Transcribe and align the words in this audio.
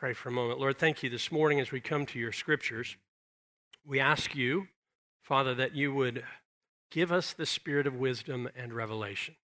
pray 0.00 0.14
for 0.14 0.30
a 0.30 0.32
moment. 0.32 0.58
Lord, 0.58 0.78
thank 0.78 1.02
you 1.02 1.10
this 1.10 1.30
morning 1.30 1.60
as 1.60 1.72
we 1.72 1.78
come 1.78 2.06
to 2.06 2.18
your 2.18 2.32
scriptures. 2.32 2.96
We 3.86 4.00
ask 4.00 4.34
you, 4.34 4.68
Father, 5.20 5.54
that 5.56 5.74
you 5.74 5.92
would 5.92 6.24
give 6.90 7.12
us 7.12 7.34
the 7.34 7.44
spirit 7.44 7.86
of 7.86 7.94
wisdom 7.96 8.48
and 8.56 8.72
revelation 8.72 9.34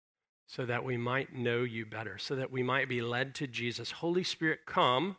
so 0.46 0.64
that 0.64 0.82
we 0.82 0.96
might 0.96 1.34
know 1.34 1.62
you 1.62 1.84
better, 1.84 2.16
so 2.16 2.34
that 2.36 2.50
we 2.50 2.62
might 2.62 2.88
be 2.88 3.02
led 3.02 3.34
to 3.34 3.46
Jesus. 3.46 3.90
Holy 3.90 4.24
Spirit, 4.24 4.60
come 4.64 5.18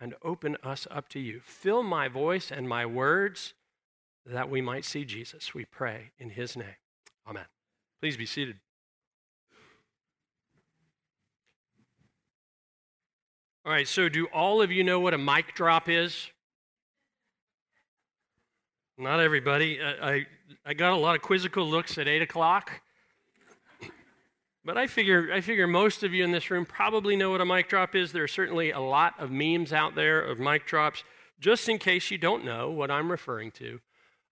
and 0.00 0.14
open 0.22 0.56
us 0.62 0.86
up 0.92 1.08
to 1.08 1.18
you. 1.18 1.40
Fill 1.42 1.82
my 1.82 2.06
voice 2.06 2.52
and 2.52 2.68
my 2.68 2.86
words 2.86 3.54
that 4.24 4.48
we 4.48 4.60
might 4.60 4.84
see 4.84 5.04
Jesus. 5.04 5.54
We 5.54 5.64
pray 5.64 6.12
in 6.20 6.30
his 6.30 6.56
name. 6.56 6.76
Amen. 7.26 7.46
Please 8.00 8.16
be 8.16 8.26
seated. 8.26 8.58
All 13.66 13.72
right, 13.72 13.86
so 13.86 14.08
do 14.08 14.26
all 14.26 14.62
of 14.62 14.72
you 14.72 14.84
know 14.84 15.00
what 15.00 15.14
a 15.14 15.18
mic 15.18 15.54
drop 15.54 15.88
is? 15.88 16.30
Not 18.96 19.20
everybody. 19.20 19.80
I, 19.80 20.10
I, 20.10 20.26
I 20.66 20.74
got 20.74 20.92
a 20.92 20.96
lot 20.96 21.14
of 21.14 21.22
quizzical 21.22 21.66
looks 21.66 21.98
at 21.98 22.08
8 22.08 22.22
o'clock. 22.22 22.80
But 24.64 24.76
I 24.76 24.86
figure, 24.86 25.32
I 25.32 25.40
figure 25.40 25.66
most 25.66 26.02
of 26.02 26.12
you 26.12 26.24
in 26.24 26.30
this 26.30 26.50
room 26.50 26.66
probably 26.66 27.16
know 27.16 27.30
what 27.30 27.40
a 27.40 27.46
mic 27.46 27.68
drop 27.68 27.94
is. 27.94 28.12
There 28.12 28.24
are 28.24 28.28
certainly 28.28 28.70
a 28.70 28.80
lot 28.80 29.14
of 29.18 29.30
memes 29.30 29.72
out 29.72 29.94
there 29.94 30.20
of 30.20 30.38
mic 30.38 30.66
drops. 30.66 31.04
Just 31.40 31.70
in 31.70 31.78
case 31.78 32.10
you 32.10 32.18
don't 32.18 32.44
know 32.44 32.70
what 32.70 32.90
I'm 32.90 33.10
referring 33.10 33.50
to, 33.52 33.80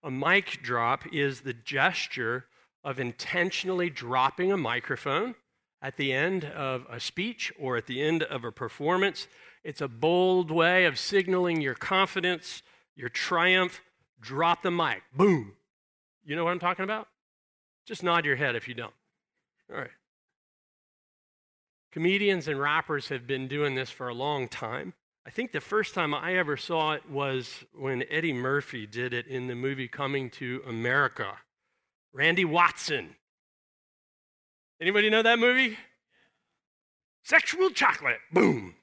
a 0.03 0.11
mic 0.11 0.63
drop 0.63 1.05
is 1.13 1.41
the 1.41 1.55
gesture 1.55 2.47
of 2.85 3.01
intentionally 3.01 3.89
dropping 3.89 4.53
a 4.53 4.59
microphone 4.59 5.37
at 5.83 5.97
the 5.97 6.13
end 6.13 6.45
of 6.45 6.87
a 6.91 6.99
speech 6.99 7.53
or 7.59 7.77
at 7.77 7.87
the 7.87 8.03
end 8.03 8.23
of 8.23 8.45
a 8.45 8.53
performance. 8.53 9.29
It's 9.63 9.81
a 9.81 9.89
bold 9.89 10.51
way 10.51 10.85
of 10.85 10.99
signaling 10.99 11.61
your 11.61 11.75
confidence, 11.75 12.63
your 12.95 13.09
triumph. 13.09 13.81
Drop 14.21 14.63
the 14.63 14.71
mic. 14.71 15.03
Boom. 15.15 15.53
You 16.25 16.37
know 16.37 16.45
what 16.45 16.51
I'm 16.51 16.59
talking 16.59 16.85
about? 16.85 17.09
Just 17.87 18.03
nod 18.03 18.25
your 18.25 18.37
head 18.37 18.57
if 18.57 18.67
you 18.69 18.75
don't. 18.75 18.95
All 19.71 19.79
right. 19.79 19.91
Comedians 21.93 22.49
and 22.49 22.61
rappers 22.61 23.09
have 23.09 23.27
been 23.27 23.49
doing 23.49 23.75
this 23.75 23.91
for 23.91 24.09
a 24.09 24.15
long 24.15 24.49
time. 24.49 24.95
I 25.27 25.31
think 25.31 25.51
the 25.51 25.61
first 25.61 25.95
time 25.95 26.15
I 26.15 26.37
ever 26.37 26.57
saw 26.57 26.93
it 26.93 27.09
was 27.11 27.65
when 27.75 28.05
Eddie 28.11 28.33
Murphy 28.33 28.87
did 28.87 29.13
it 29.13 29.27
in 29.27 29.49
the 29.49 29.55
movie 29.55 29.89
Coming 29.89 30.31
to 30.31 30.63
America. 30.67 31.39
Randy 32.13 32.45
Watson 32.45 33.17
Anybody 34.81 35.11
know 35.11 35.23
that 35.23 35.39
movie? 35.39 35.79
Sexual 37.23 37.71
chocolate. 37.71 38.21
Boom. 38.33 38.75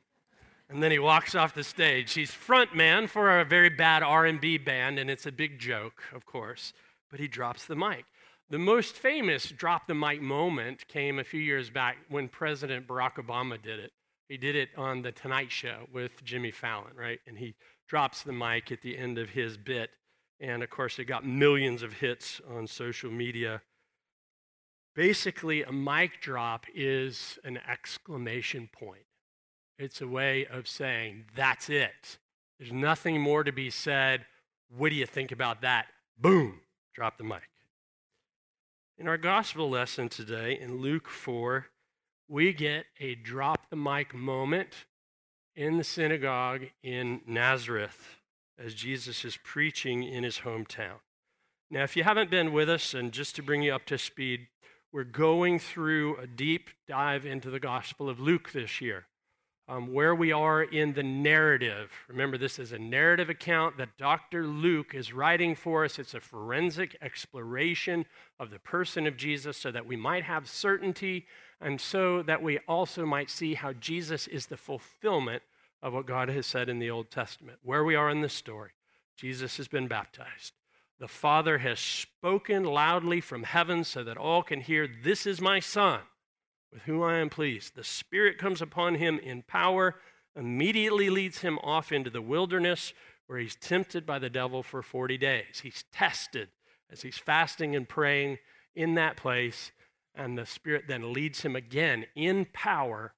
And 0.70 0.82
then 0.82 0.92
he 0.92 1.00
walks 1.00 1.36
off 1.36 1.54
the 1.54 1.64
stage. 1.64 2.14
He's 2.14 2.32
front 2.32 2.76
man 2.76 3.08
for 3.08 3.40
a 3.40 3.46
very 3.46 3.70
bad 3.70 4.02
R&B 4.02 4.58
band 4.58 4.98
and 4.98 5.10
it's 5.10 5.26
a 5.26 5.32
big 5.32 5.60
joke, 5.60 6.04
of 6.14 6.26
course, 6.26 6.74
but 7.12 7.20
he 7.20 7.28
drops 7.28 7.66
the 7.66 7.76
mic. 7.76 8.06
The 8.50 8.60
most 8.60 8.96
famous 8.96 9.50
drop 9.50 9.88
the 9.88 9.96
mic 9.96 10.22
moment 10.22 10.88
came 10.88 11.20
a 11.20 11.24
few 11.24 11.40
years 11.40 11.70
back 11.70 11.98
when 12.10 12.28
President 12.28 12.88
Barack 12.88 13.16
Obama 13.16 13.62
did 13.62 13.80
it. 13.80 13.92
He 14.28 14.38
did 14.38 14.56
it 14.56 14.70
on 14.78 15.02
the 15.02 15.12
Tonight 15.12 15.52
Show 15.52 15.88
with 15.94 16.24
Jimmy 16.24 16.52
Fallon, 16.52 16.96
right? 16.96 17.20
And 17.28 17.38
he 17.38 17.56
drops 17.88 18.24
the 18.24 18.34
mic 18.34 18.72
at 18.72 18.82
the 18.82 18.98
end 18.98 19.18
of 19.18 19.30
his 19.30 19.58
bit. 19.58 19.92
And 20.40 20.64
of 20.64 20.70
course, 20.70 21.00
it 21.00 21.06
got 21.06 21.26
millions 21.26 21.84
of 21.84 21.94
hits 21.94 22.42
on 22.50 22.68
social 22.68 23.12
media. 23.12 23.62
Basically, 24.96 25.64
a 25.64 25.72
mic 25.72 26.22
drop 26.22 26.66
is 26.74 27.40
an 27.44 27.60
exclamation 27.68 28.70
point. 28.72 29.06
It's 29.80 30.02
a 30.02 30.08
way 30.08 30.46
of 30.46 30.68
saying, 30.68 31.26
that's 31.36 31.70
it. 31.70 32.20
There's 32.60 32.72
nothing 32.72 33.20
more 33.20 33.44
to 33.44 33.52
be 33.52 33.72
said. 33.72 34.26
What 34.70 34.90
do 34.90 34.96
you 34.96 35.08
think 35.08 35.32
about 35.32 35.62
that? 35.62 35.88
Boom, 36.18 36.62
drop 36.94 37.18
the 37.18 37.24
mic. 37.24 37.50
In 39.00 39.08
our 39.08 39.18
gospel 39.18 39.70
lesson 39.70 40.10
today 40.10 40.58
in 40.60 40.78
Luke 40.78 41.10
4, 41.10 41.66
we 42.30 42.54
get 42.54 42.86
a 43.00 43.16
drop 43.16 43.70
the 43.72 43.76
mic 43.76 44.14
moment 44.14 44.86
in 45.56 45.78
the 45.78 45.84
synagogue 45.84 46.66
in 46.84 47.22
Nazareth 47.26 48.18
as 48.58 48.76
Jesus 48.76 49.26
is 49.26 49.38
preaching 49.38 50.04
in 50.04 50.24
his 50.24 50.40
hometown. 50.40 51.00
Now, 51.72 51.84
if 51.84 51.98
you 51.98 52.04
haven't 52.04 52.30
been 52.30 52.54
with 52.54 52.70
us, 52.70 52.94
and 52.94 53.12
just 53.12 53.36
to 53.36 53.42
bring 53.42 53.64
you 53.64 53.74
up 53.74 53.86
to 53.88 53.98
speed, 53.98 54.48
we're 54.94 55.04
going 55.04 55.58
through 55.58 56.18
a 56.18 56.28
deep 56.28 56.70
dive 56.88 57.26
into 57.26 57.50
the 57.50 57.60
Gospel 57.60 58.08
of 58.08 58.20
Luke 58.20 58.52
this 58.52 58.80
year, 58.80 59.08
um, 59.68 59.92
where 59.92 60.14
we 60.14 60.32
are 60.32 60.62
in 60.62 60.94
the 60.94 61.02
narrative. 61.02 61.92
Remember, 62.08 62.38
this 62.38 62.60
is 62.60 62.72
a 62.72 62.78
narrative 62.78 63.28
account 63.28 63.78
that 63.78 63.98
Dr. 63.98 64.46
Luke 64.46 64.94
is 64.94 65.12
writing 65.12 65.56
for 65.56 65.84
us. 65.84 65.98
It's 65.98 66.14
a 66.14 66.20
forensic 66.20 66.96
exploration 67.02 68.06
of 68.40 68.52
the 68.52 68.60
person 68.60 69.08
of 69.08 69.18
Jesus 69.18 69.58
so 69.58 69.72
that 69.72 69.88
we 69.88 69.96
might 69.96 70.26
have 70.26 70.48
certainty 70.48 71.26
and 71.60 71.82
so 71.82 72.22
that 72.22 72.44
we 72.44 72.60
also 72.68 73.04
might 73.04 73.32
see 73.32 73.56
how 73.56 73.74
Jesus 73.74 74.28
is 74.28 74.46
the 74.46 74.58
fulfillment 74.58 75.42
of 75.82 75.94
what 75.94 76.06
God 76.06 76.30
has 76.30 76.46
said 76.46 76.70
in 76.70 76.78
the 76.78 76.92
Old 76.92 77.10
Testament. 77.10 77.58
Where 77.64 77.84
we 77.84 77.96
are 77.96 78.12
in 78.12 78.22
this 78.22 78.34
story, 78.34 78.72
Jesus 79.18 79.58
has 79.58 79.68
been 79.68 79.88
baptized. 79.88 80.54
The 81.04 81.10
Father 81.10 81.58
has 81.58 81.82
spoken 81.82 82.64
loudly 82.64 83.20
from 83.20 83.44
heaven 83.44 83.84
so 83.84 84.06
that 84.06 84.16
all 84.16 84.42
can 84.42 84.62
hear, 84.62 84.88
This 84.88 85.26
is 85.26 85.42
my 85.42 85.60
Son, 85.60 86.00
with 86.72 86.84
whom 86.84 87.04
I 87.04 87.18
am 87.18 87.30
pleased. 87.30 87.76
The 87.76 87.84
Spirit 87.84 88.38
comes 88.38 88.62
upon 88.62 88.96
him 88.96 89.20
in 89.20 89.42
power, 89.42 89.96
immediately 90.34 91.10
leads 91.10 91.40
him 91.40 91.60
off 91.60 91.92
into 91.92 92.10
the 92.10 92.22
wilderness, 92.22 92.94
where 93.28 93.38
he's 93.38 93.58
tempted 93.58 94.06
by 94.06 94.18
the 94.18 94.30
devil 94.30 94.64
for 94.64 94.82
40 94.82 95.18
days. 95.18 95.60
He's 95.62 95.84
tested 95.92 96.48
as 96.90 97.02
he's 97.02 97.18
fasting 97.18 97.76
and 97.76 97.90
praying 97.90 98.38
in 98.74 98.96
that 98.96 99.18
place, 99.18 99.74
and 100.16 100.38
the 100.38 100.46
Spirit 100.46 100.86
then 100.88 101.12
leads 101.12 101.42
him 101.42 101.54
again 101.54 102.06
in 102.16 102.48
power, 102.54 103.14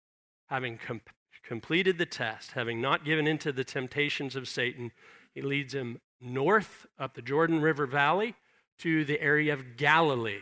having 0.48 0.80
com- 0.80 1.02
completed 1.44 2.00
the 2.00 2.08
test, 2.08 2.54
having 2.54 2.82
not 2.82 3.06
given 3.06 3.28
into 3.28 3.52
the 3.52 3.64
temptations 3.64 4.36
of 4.36 4.48
Satan. 4.48 4.92
He 5.36 5.44
leads 5.44 5.76
him 5.76 6.00
north 6.22 6.86
up 6.98 7.14
the 7.14 7.22
Jordan 7.22 7.62
River 7.62 7.86
Valley 7.86 8.36
to 8.80 9.06
the 9.06 9.22
area 9.22 9.54
of 9.54 9.78
Galilee, 9.78 10.42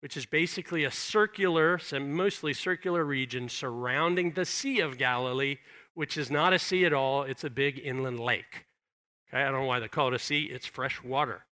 which 0.00 0.16
is 0.16 0.26
basically 0.26 0.84
a 0.84 0.90
circular, 0.90 1.80
mostly 2.00 2.52
circular 2.52 3.04
region 3.04 3.48
surrounding 3.48 4.32
the 4.32 4.44
Sea 4.44 4.80
of 4.80 4.98
Galilee, 4.98 5.56
which 5.94 6.16
is 6.16 6.30
not 6.30 6.52
a 6.52 6.58
sea 6.58 6.84
at 6.84 6.92
all, 6.92 7.22
it's 7.22 7.44
a 7.44 7.50
big 7.50 7.80
inland 7.82 8.20
lake. 8.20 8.66
Okay, 9.28 9.42
I 9.42 9.50
don't 9.50 9.62
know 9.62 9.66
why 9.66 9.80
they 9.80 9.88
call 9.88 10.08
it 10.08 10.14
a 10.14 10.18
sea, 10.18 10.44
it's 10.44 10.66
fresh 10.66 11.02
water. 11.02 11.44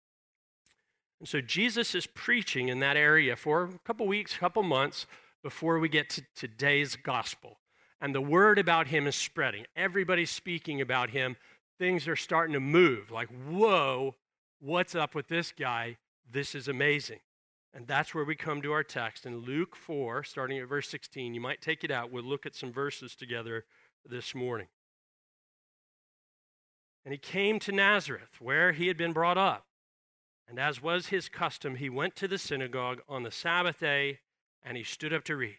And 1.19 1.29
so 1.29 1.41
Jesus 1.41 1.95
is 1.95 2.07
preaching 2.07 2.69
in 2.69 2.81
that 2.81 2.97
area 2.97 3.37
for 3.37 3.65
a 3.65 3.79
couple 3.85 4.07
weeks, 4.07 4.35
a 4.35 4.39
couple 4.39 4.63
months 4.63 5.07
before 5.43 5.79
we 5.79 5.89
get 5.89 6.09
to 6.11 6.23
today's 6.35 6.97
gospel. 6.97 7.59
And 8.01 8.15
the 8.15 8.21
word 8.21 8.59
about 8.59 8.89
him 8.89 9.07
is 9.07 9.17
spreading. 9.17 9.67
Everybody's 9.77 10.31
speaking 10.31 10.81
about 10.81 11.11
him 11.11 11.37
things 11.81 12.07
are 12.07 12.15
starting 12.15 12.53
to 12.53 12.61
move. 12.61 13.11
Like, 13.11 13.31
whoa, 13.49 14.15
what's 14.61 14.95
up 14.95 15.15
with 15.15 15.29
this 15.29 15.51
guy? 15.51 15.97
This 16.31 16.55
is 16.55 16.69
amazing. 16.69 17.21
And 17.73 17.87
that's 17.87 18.15
where 18.15 18.25
we 18.25 18.37
come 18.37 18.61
to 18.63 18.73
our 18.73 18.85
text 18.85 19.25
in 19.25 19.39
Luke 19.39 19.75
4, 19.75 20.23
starting 20.23 20.59
at 20.59 20.69
verse 20.69 20.89
16. 20.91 21.33
You 21.33 21.41
might 21.41 21.63
take 21.63 21.83
it 21.83 21.91
out. 21.91 22.13
We'll 22.13 22.23
look 22.23 22.45
at 22.45 22.55
some 22.55 22.71
verses 22.71 23.17
together 23.17 23.65
this 24.05 24.35
morning. 24.35 24.67
And 27.05 27.13
he 27.13 27.19
came 27.19 27.59
to 27.61 27.73
Nazareth, 27.73 28.37
where 28.41 28.73
he 28.73 28.89
had 28.89 28.99
been 28.99 29.15
brought 29.15 29.39
up. 29.39 29.65
And 30.47 30.59
as 30.59 30.83
was 30.83 31.07
his 31.07 31.31
custom, 31.31 31.77
he 31.77 31.89
went 31.89 32.15
to 32.17 32.29
the 32.29 32.39
synagogue 32.39 33.01
on 33.09 33.23
the 33.23 33.31
Sabbath 33.31 33.81
day 33.81 34.19
and 34.63 34.77
he 34.77 34.83
stood 34.83 35.15
up 35.15 35.25
to 35.25 35.37
read. 35.37 35.59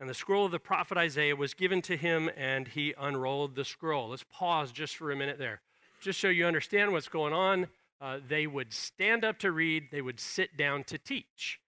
And 0.00 0.08
the 0.08 0.14
scroll 0.14 0.46
of 0.46 0.52
the 0.52 0.60
prophet 0.60 0.96
Isaiah 0.96 1.34
was 1.34 1.54
given 1.54 1.82
to 1.82 1.96
him, 1.96 2.30
and 2.36 2.68
he 2.68 2.94
unrolled 2.96 3.56
the 3.56 3.64
scroll. 3.64 4.10
Let's 4.10 4.24
pause 4.30 4.70
just 4.70 4.96
for 4.96 5.10
a 5.10 5.16
minute 5.16 5.38
there. 5.38 5.60
Just 6.00 6.20
so 6.20 6.28
you 6.28 6.46
understand 6.46 6.92
what's 6.92 7.08
going 7.08 7.32
on, 7.32 7.66
uh, 8.00 8.20
they 8.26 8.46
would 8.46 8.72
stand 8.72 9.24
up 9.24 9.40
to 9.40 9.50
read, 9.50 9.88
they 9.90 10.00
would 10.00 10.20
sit 10.20 10.56
down 10.56 10.84
to 10.84 10.98
teach. 10.98 11.58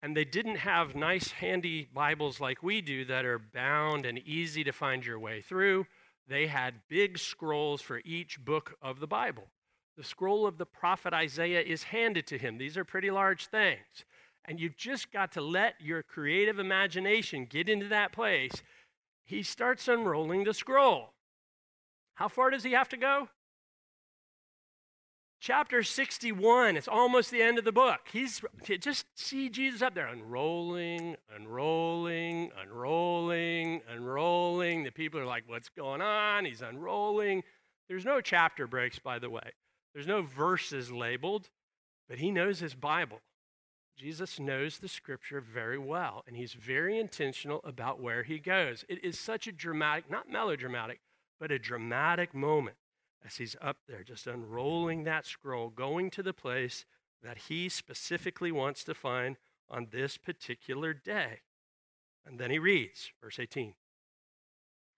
And 0.00 0.16
they 0.16 0.24
didn't 0.24 0.56
have 0.56 0.94
nice, 0.94 1.32
handy 1.32 1.88
Bibles 1.92 2.40
like 2.40 2.62
we 2.62 2.80
do 2.80 3.04
that 3.06 3.24
are 3.24 3.38
bound 3.38 4.06
and 4.06 4.18
easy 4.18 4.62
to 4.64 4.72
find 4.72 5.04
your 5.04 5.18
way 5.18 5.40
through. 5.40 5.86
They 6.28 6.46
had 6.46 6.82
big 6.88 7.18
scrolls 7.18 7.82
for 7.82 8.00
each 8.04 8.44
book 8.44 8.76
of 8.80 9.00
the 9.00 9.06
Bible. 9.08 9.48
The 9.96 10.04
scroll 10.04 10.46
of 10.46 10.58
the 10.58 10.66
prophet 10.66 11.12
Isaiah 11.12 11.60
is 11.60 11.84
handed 11.84 12.26
to 12.28 12.38
him. 12.38 12.58
These 12.58 12.76
are 12.76 12.84
pretty 12.84 13.10
large 13.10 13.46
things 13.46 14.04
and 14.44 14.58
you've 14.58 14.76
just 14.76 15.12
got 15.12 15.32
to 15.32 15.40
let 15.40 15.74
your 15.80 16.02
creative 16.02 16.58
imagination 16.58 17.46
get 17.48 17.68
into 17.68 17.88
that 17.88 18.12
place, 18.12 18.62
he 19.24 19.42
starts 19.42 19.88
unrolling 19.88 20.44
the 20.44 20.54
scroll. 20.54 21.12
How 22.14 22.28
far 22.28 22.50
does 22.50 22.64
he 22.64 22.72
have 22.72 22.88
to 22.90 22.96
go? 22.96 23.28
chapter 25.42 25.82
61, 25.82 26.76
it's 26.76 26.86
almost 26.86 27.32
the 27.32 27.42
end 27.42 27.58
of 27.58 27.64
the 27.64 27.72
book. 27.72 27.98
He's 28.12 28.40
just 28.78 29.06
see 29.16 29.50
Jesus 29.50 29.82
up 29.82 29.92
there 29.94 30.06
unrolling, 30.06 31.16
unrolling, 31.34 32.52
unrolling, 32.62 33.82
unrolling. 33.90 34.84
The 34.84 34.92
people 34.92 35.18
are 35.18 35.26
like, 35.26 35.42
What's 35.48 35.68
going 35.68 36.00
on? 36.00 36.44
He's 36.44 36.62
unrolling. 36.62 37.42
There's 37.88 38.04
no 38.04 38.20
chapter 38.20 38.68
breaks, 38.68 39.00
by 39.00 39.18
the 39.18 39.28
way, 39.28 39.52
there's 39.92 40.06
no 40.06 40.22
verses 40.22 40.90
labeled, 40.92 41.50
but 42.08 42.18
he 42.18 42.30
knows 42.30 42.60
his 42.60 42.74
Bible. 42.74 43.18
Jesus 43.96 44.40
knows 44.40 44.78
the 44.78 44.88
scripture 44.88 45.40
very 45.40 45.78
well, 45.78 46.24
and 46.26 46.36
he's 46.36 46.54
very 46.54 46.98
intentional 46.98 47.60
about 47.64 48.00
where 48.00 48.22
he 48.22 48.38
goes. 48.38 48.84
It 48.88 49.04
is 49.04 49.18
such 49.18 49.46
a 49.46 49.52
dramatic, 49.52 50.10
not 50.10 50.30
melodramatic, 50.30 51.00
but 51.38 51.52
a 51.52 51.58
dramatic 51.58 52.34
moment 52.34 52.76
as 53.24 53.36
he's 53.36 53.56
up 53.60 53.78
there, 53.86 54.02
just 54.02 54.26
unrolling 54.26 55.04
that 55.04 55.26
scroll, 55.26 55.68
going 55.68 56.10
to 56.10 56.22
the 56.22 56.32
place 56.32 56.84
that 57.22 57.38
he 57.48 57.68
specifically 57.68 58.50
wants 58.50 58.82
to 58.84 58.94
find 58.94 59.36
on 59.70 59.88
this 59.90 60.16
particular 60.16 60.92
day. 60.92 61.40
And 62.26 62.38
then 62.38 62.50
he 62.50 62.58
reads, 62.58 63.12
verse 63.22 63.38
18 63.38 63.74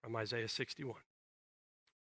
from 0.02 0.17
Isaiah 0.17 0.49
61. 0.49 0.96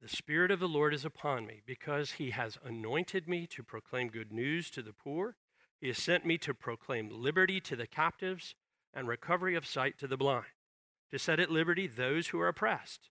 The 0.01 0.09
Spirit 0.09 0.53
of 0.53 0.61
the 0.61 0.69
Lord 0.69 0.95
is 0.95 1.05
upon 1.05 1.47
me 1.47 1.61
because 1.67 2.13
he 2.13 2.31
has 2.31 2.57
anointed 2.65 3.29
me 3.29 3.49
to 3.49 3.65
proclaim 3.65 4.09
good 4.09 4.31
news 4.31 4.71
to 4.71 4.83
the 4.83 4.93
poor. 4.93 5.35
He 5.81 5.89
has 5.89 5.99
sent 5.99 6.27
me 6.27 6.39
to 6.39 6.55
proclaim 6.55 7.11
liberty 7.11 7.61
to 7.61 7.77
the 7.77 7.87
captives 7.87 8.55
and 8.93 9.07
recovery 9.07 9.55
of 9.55 9.67
sight 9.67 9.99
to 9.99 10.07
the 10.07 10.17
blind, 10.17 10.47
to 11.13 11.19
set 11.19 11.39
at 11.39 11.51
liberty 11.51 11.87
those 11.87 12.29
who 12.29 12.41
are 12.41 12.49
oppressed, 12.49 13.11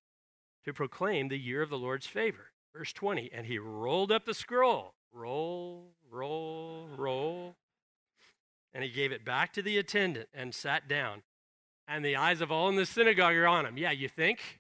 to 0.66 0.74
proclaim 0.74 1.30
the 1.30 1.40
year 1.40 1.62
of 1.62 1.69
the 1.69 1.78
Lord's 1.78 2.08
favor. 2.08 2.52
Verse 2.75 2.92
20, 2.94 3.31
and 3.34 3.46
he 3.46 3.58
rolled 3.58 4.12
up 4.12 4.25
the 4.25 4.34
scroll. 4.34 4.94
Roll, 5.14 5.94
roll, 6.12 6.90
roll. 6.96 7.56
And 8.74 8.84
he 8.84 8.90
gave 8.90 9.12
it 9.12 9.25
back 9.25 9.54
to 9.54 9.62
the 9.62 9.78
attendant 9.78 10.30
and 10.34 10.54
sat 10.54 10.88
down. 10.88 11.24
And 11.88 12.04
the 12.04 12.18
eyes 12.18 12.42
of 12.42 12.52
all 12.52 12.69
in 12.69 12.75
the 12.75 12.86
synagogue 12.86 13.34
are 13.34 13.48
on 13.48 13.66
him. 13.66 13.78
Yeah, 13.78 13.92
you 13.92 14.10
think? 14.10 14.60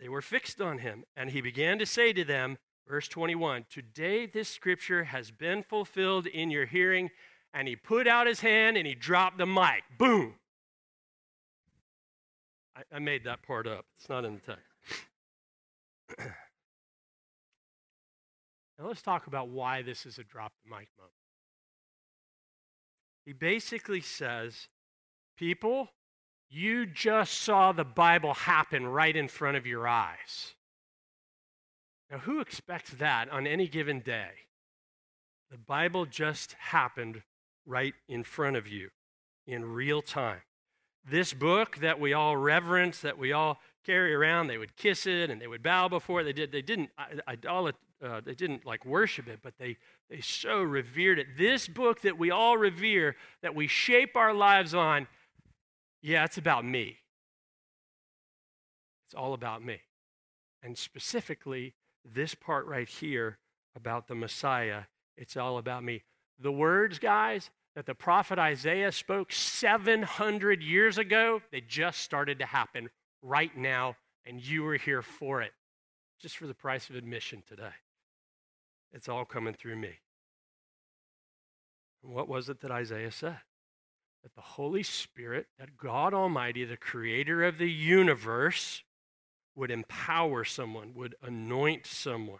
They 0.00 0.08
were 0.08 0.22
fixed 0.22 0.60
on 0.60 0.78
him. 0.78 1.04
And 1.16 1.30
he 1.30 1.40
began 1.40 1.78
to 1.78 1.86
say 1.86 2.12
to 2.14 2.24
them, 2.24 2.56
Verse 2.88 3.08
21 3.08 3.66
Today 3.70 4.26
this 4.26 4.48
scripture 4.48 5.04
has 5.04 5.30
been 5.30 5.62
fulfilled 5.62 6.26
in 6.26 6.50
your 6.50 6.66
hearing. 6.66 7.10
And 7.54 7.68
he 7.68 7.76
put 7.76 8.06
out 8.06 8.26
his 8.26 8.40
hand 8.40 8.76
and 8.78 8.86
he 8.86 8.94
dropped 8.94 9.36
the 9.38 9.46
mic. 9.46 9.82
Boom. 9.98 10.34
I, 12.74 12.82
I 12.96 12.98
made 12.98 13.24
that 13.24 13.42
part 13.42 13.66
up. 13.66 13.84
It's 13.98 14.08
not 14.08 14.24
in 14.24 14.34
the 14.34 14.40
text. 14.40 16.30
now 18.78 18.86
let's 18.86 19.02
talk 19.02 19.26
about 19.26 19.48
why 19.48 19.82
this 19.82 20.06
is 20.06 20.18
a 20.18 20.24
drop 20.24 20.52
the 20.64 20.70
mic 20.70 20.88
moment. 20.96 21.12
He 23.26 23.32
basically 23.32 24.00
says, 24.00 24.68
People, 25.36 25.88
you 26.48 26.86
just 26.86 27.34
saw 27.34 27.72
the 27.72 27.84
Bible 27.84 28.34
happen 28.34 28.86
right 28.86 29.16
in 29.16 29.28
front 29.28 29.56
of 29.56 29.66
your 29.66 29.86
eyes. 29.86 30.54
Now, 32.12 32.18
who 32.18 32.40
expects 32.40 32.90
that 32.90 33.30
on 33.30 33.46
any 33.46 33.66
given 33.66 34.00
day? 34.00 34.32
The 35.50 35.56
Bible 35.56 36.04
just 36.04 36.52
happened 36.52 37.22
right 37.64 37.94
in 38.06 38.22
front 38.22 38.56
of 38.56 38.68
you 38.68 38.90
in 39.46 39.64
real 39.64 40.02
time. 40.02 40.42
This 41.08 41.32
book 41.32 41.78
that 41.78 41.98
we 41.98 42.12
all 42.12 42.36
reverence, 42.36 43.00
that 43.00 43.16
we 43.16 43.32
all 43.32 43.60
carry 43.86 44.14
around, 44.14 44.46
they 44.46 44.58
would 44.58 44.76
kiss 44.76 45.06
it 45.06 45.30
and 45.30 45.40
they 45.40 45.46
would 45.46 45.62
bow 45.62 45.88
before 45.88 46.20
it. 46.20 46.24
They 46.24 46.34
did. 46.34 46.52
They 46.52 46.60
didn't 46.60 46.90
idol 47.26 47.70
uh, 48.04 48.20
they 48.20 48.34
didn't 48.34 48.66
like 48.66 48.84
worship 48.84 49.26
it, 49.26 49.38
but 49.42 49.54
they 49.58 49.78
they 50.10 50.20
so 50.20 50.62
revered 50.62 51.18
it. 51.18 51.38
This 51.38 51.66
book 51.66 52.02
that 52.02 52.18
we 52.18 52.30
all 52.30 52.58
revere, 52.58 53.16
that 53.40 53.54
we 53.54 53.66
shape 53.66 54.16
our 54.16 54.34
lives 54.34 54.74
on, 54.74 55.06
yeah, 56.02 56.24
it's 56.24 56.36
about 56.36 56.64
me. 56.64 56.98
It's 59.06 59.14
all 59.14 59.32
about 59.32 59.64
me. 59.64 59.80
And 60.62 60.76
specifically, 60.76 61.74
this 62.04 62.34
part 62.34 62.66
right 62.66 62.88
here 62.88 63.38
about 63.74 64.08
the 64.08 64.14
Messiah, 64.14 64.82
it's 65.16 65.36
all 65.36 65.58
about 65.58 65.84
me. 65.84 66.02
The 66.38 66.52
words, 66.52 66.98
guys, 66.98 67.50
that 67.74 67.86
the 67.86 67.94
prophet 67.94 68.38
Isaiah 68.38 68.92
spoke 68.92 69.32
700 69.32 70.62
years 70.62 70.98
ago, 70.98 71.40
they 71.50 71.60
just 71.60 72.00
started 72.00 72.38
to 72.40 72.46
happen 72.46 72.90
right 73.22 73.56
now, 73.56 73.96
and 74.26 74.44
you 74.44 74.66
are 74.66 74.76
here 74.76 75.02
for 75.02 75.40
it, 75.42 75.52
just 76.20 76.36
for 76.36 76.46
the 76.46 76.54
price 76.54 76.90
of 76.90 76.96
admission 76.96 77.42
today. 77.48 77.74
It's 78.92 79.08
all 79.08 79.24
coming 79.24 79.54
through 79.54 79.76
me. 79.76 80.00
What 82.02 82.28
was 82.28 82.48
it 82.48 82.60
that 82.60 82.70
Isaiah 82.70 83.12
said? 83.12 83.38
That 84.22 84.34
the 84.34 84.40
Holy 84.40 84.82
Spirit, 84.82 85.46
that 85.58 85.76
God 85.76 86.12
Almighty, 86.12 86.64
the 86.64 86.76
creator 86.76 87.42
of 87.44 87.58
the 87.58 87.70
universe, 87.70 88.82
would 89.54 89.70
empower 89.70 90.44
someone, 90.44 90.94
would 90.94 91.14
anoint 91.22 91.86
someone. 91.86 92.38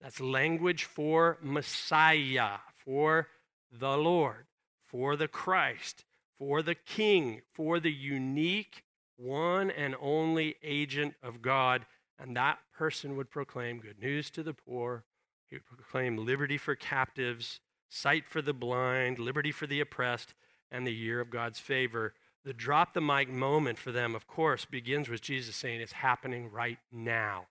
That's 0.00 0.20
language 0.20 0.84
for 0.84 1.38
Messiah, 1.40 2.58
for 2.84 3.28
the 3.70 3.96
Lord, 3.96 4.46
for 4.84 5.16
the 5.16 5.28
Christ, 5.28 6.04
for 6.38 6.62
the 6.62 6.74
King, 6.74 7.42
for 7.52 7.78
the 7.78 7.92
unique 7.92 8.82
one 9.16 9.70
and 9.70 9.94
only 10.00 10.56
agent 10.62 11.14
of 11.22 11.40
God. 11.40 11.86
And 12.18 12.36
that 12.36 12.58
person 12.76 13.16
would 13.16 13.30
proclaim 13.30 13.80
good 13.80 14.00
news 14.00 14.30
to 14.32 14.42
the 14.42 14.54
poor. 14.54 15.04
He 15.46 15.56
would 15.56 15.66
proclaim 15.66 16.16
liberty 16.16 16.58
for 16.58 16.74
captives, 16.74 17.60
sight 17.88 18.28
for 18.28 18.42
the 18.42 18.52
blind, 18.52 19.18
liberty 19.18 19.52
for 19.52 19.66
the 19.66 19.80
oppressed, 19.80 20.34
and 20.70 20.86
the 20.86 20.94
year 20.94 21.20
of 21.20 21.30
God's 21.30 21.58
favor 21.58 22.14
the 22.44 22.52
drop 22.52 22.92
the 22.92 23.00
mic 23.00 23.28
moment 23.28 23.78
for 23.78 23.92
them, 23.92 24.14
of 24.14 24.26
course, 24.26 24.64
begins 24.64 25.08
with 25.08 25.20
Jesus 25.20 25.54
saying, 25.54 25.80
It's 25.80 25.92
happening 25.92 26.50
right 26.50 26.78
now. 26.90 27.46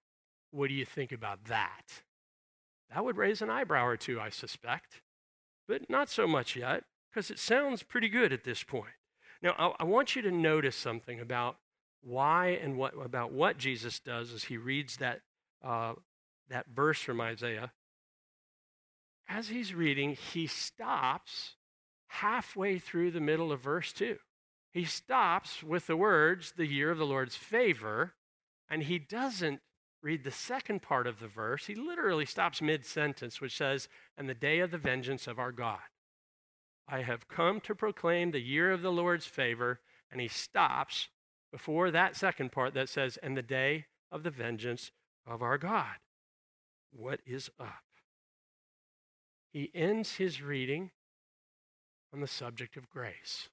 What 0.51 0.67
do 0.67 0.73
you 0.73 0.85
think 0.85 1.11
about 1.11 1.45
that? 1.45 2.03
That 2.93 3.05
would 3.05 3.15
raise 3.15 3.41
an 3.41 3.49
eyebrow 3.49 3.85
or 3.85 3.95
two, 3.95 4.19
I 4.19 4.29
suspect, 4.29 5.01
but 5.67 5.89
not 5.89 6.09
so 6.09 6.27
much 6.27 6.57
yet, 6.57 6.83
because 7.09 7.31
it 7.31 7.39
sounds 7.39 7.83
pretty 7.83 8.09
good 8.09 8.33
at 8.33 8.43
this 8.43 8.63
point. 8.63 8.93
Now, 9.41 9.55
I, 9.57 9.83
I, 9.83 9.83
want 9.85 10.15
you 10.15 10.21
to 10.23 10.31
notice 10.31 10.75
something 10.75 11.19
about 11.19 11.55
why 12.03 12.59
and 12.61 12.77
what 12.77 12.93
about 13.03 13.31
what 13.31 13.57
Jesus 13.57 13.99
does 13.99 14.33
as 14.33 14.45
he 14.45 14.57
reads 14.57 14.97
that, 14.97 15.21
uh, 15.63 15.93
that 16.49 16.67
verse 16.73 17.01
from 17.01 17.21
Isaiah. 17.21 17.71
As 19.29 19.47
he's 19.47 19.73
reading, 19.73 20.17
he 20.33 20.47
stops 20.47 21.55
halfway 22.07 22.77
through 22.77 23.11
the 23.11 23.21
middle 23.21 23.53
of 23.53 23.61
verse 23.61 23.93
2 23.93 24.17
he 24.73 24.85
stops 24.85 25.63
with 25.63 25.87
the 25.87 25.97
words, 25.97 26.53
the 26.55 26.65
year 26.65 26.91
of 26.91 26.97
the 26.97 27.05
Lord's 27.05 27.35
favor, 27.35 28.13
and 28.69 28.83
he 28.83 28.99
doesn't 28.99 29.61
read 30.01 30.23
the 30.23 30.31
second 30.31 30.81
part 30.81 31.07
of 31.07 31.19
the 31.19 31.27
verse. 31.27 31.65
He 31.65 31.75
literally 31.75 32.25
stops 32.25 32.61
mid 32.61 32.85
sentence, 32.85 33.41
which 33.41 33.55
says, 33.55 33.87
And 34.17 34.29
the 34.29 34.33
day 34.33 34.59
of 34.59 34.71
the 34.71 34.77
vengeance 34.77 35.27
of 35.27 35.39
our 35.39 35.51
God. 35.51 35.79
I 36.87 37.01
have 37.01 37.27
come 37.27 37.59
to 37.61 37.75
proclaim 37.75 38.31
the 38.31 38.41
year 38.41 38.71
of 38.71 38.81
the 38.81 38.91
Lord's 38.91 39.25
favor. 39.25 39.79
And 40.11 40.19
he 40.19 40.27
stops 40.27 41.09
before 41.51 41.91
that 41.91 42.15
second 42.15 42.51
part 42.51 42.73
that 42.73 42.89
says, 42.89 43.17
And 43.17 43.37
the 43.37 43.41
day 43.41 43.85
of 44.11 44.23
the 44.23 44.29
vengeance 44.29 44.91
of 45.27 45.41
our 45.41 45.57
God. 45.57 45.97
What 46.91 47.19
is 47.25 47.49
up? 47.59 47.83
He 49.53 49.69
ends 49.73 50.15
his 50.15 50.41
reading 50.41 50.91
on 52.13 52.21
the 52.21 52.27
subject 52.27 52.75
of 52.77 52.89
grace. 52.89 53.49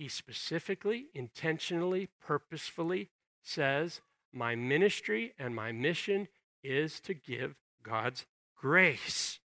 He 0.00 0.08
specifically, 0.08 1.08
intentionally, 1.12 2.08
purposefully 2.22 3.10
says, 3.42 4.00
My 4.32 4.54
ministry 4.54 5.34
and 5.38 5.54
my 5.54 5.72
mission 5.72 6.28
is 6.64 7.00
to 7.00 7.12
give 7.12 7.56
God's 7.82 8.24
grace. 8.56 9.40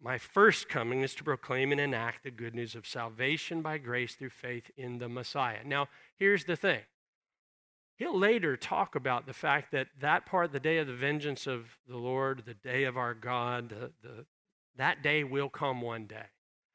My 0.00 0.16
first 0.16 0.70
coming 0.70 1.02
is 1.02 1.14
to 1.16 1.22
proclaim 1.22 1.70
and 1.70 1.78
enact 1.78 2.22
the 2.22 2.30
good 2.30 2.54
news 2.54 2.74
of 2.74 2.86
salvation 2.86 3.60
by 3.60 3.76
grace 3.76 4.14
through 4.14 4.30
faith 4.30 4.70
in 4.74 5.00
the 5.00 5.08
Messiah. 5.10 5.62
Now, 5.66 5.88
here's 6.16 6.46
the 6.46 6.56
thing. 6.56 6.80
He'll 7.98 8.18
later 8.18 8.56
talk 8.56 8.94
about 8.94 9.26
the 9.26 9.34
fact 9.34 9.70
that 9.72 9.88
that 10.00 10.24
part, 10.24 10.52
the 10.52 10.60
day 10.60 10.78
of 10.78 10.86
the 10.86 10.94
vengeance 10.94 11.46
of 11.46 11.76
the 11.86 11.98
Lord, 11.98 12.44
the 12.46 12.54
day 12.54 12.84
of 12.84 12.96
our 12.96 13.12
God, 13.12 13.68
the, 13.68 13.92
the, 14.02 14.24
that 14.78 15.02
day 15.02 15.24
will 15.24 15.50
come 15.50 15.82
one 15.82 16.06
day. 16.06 16.28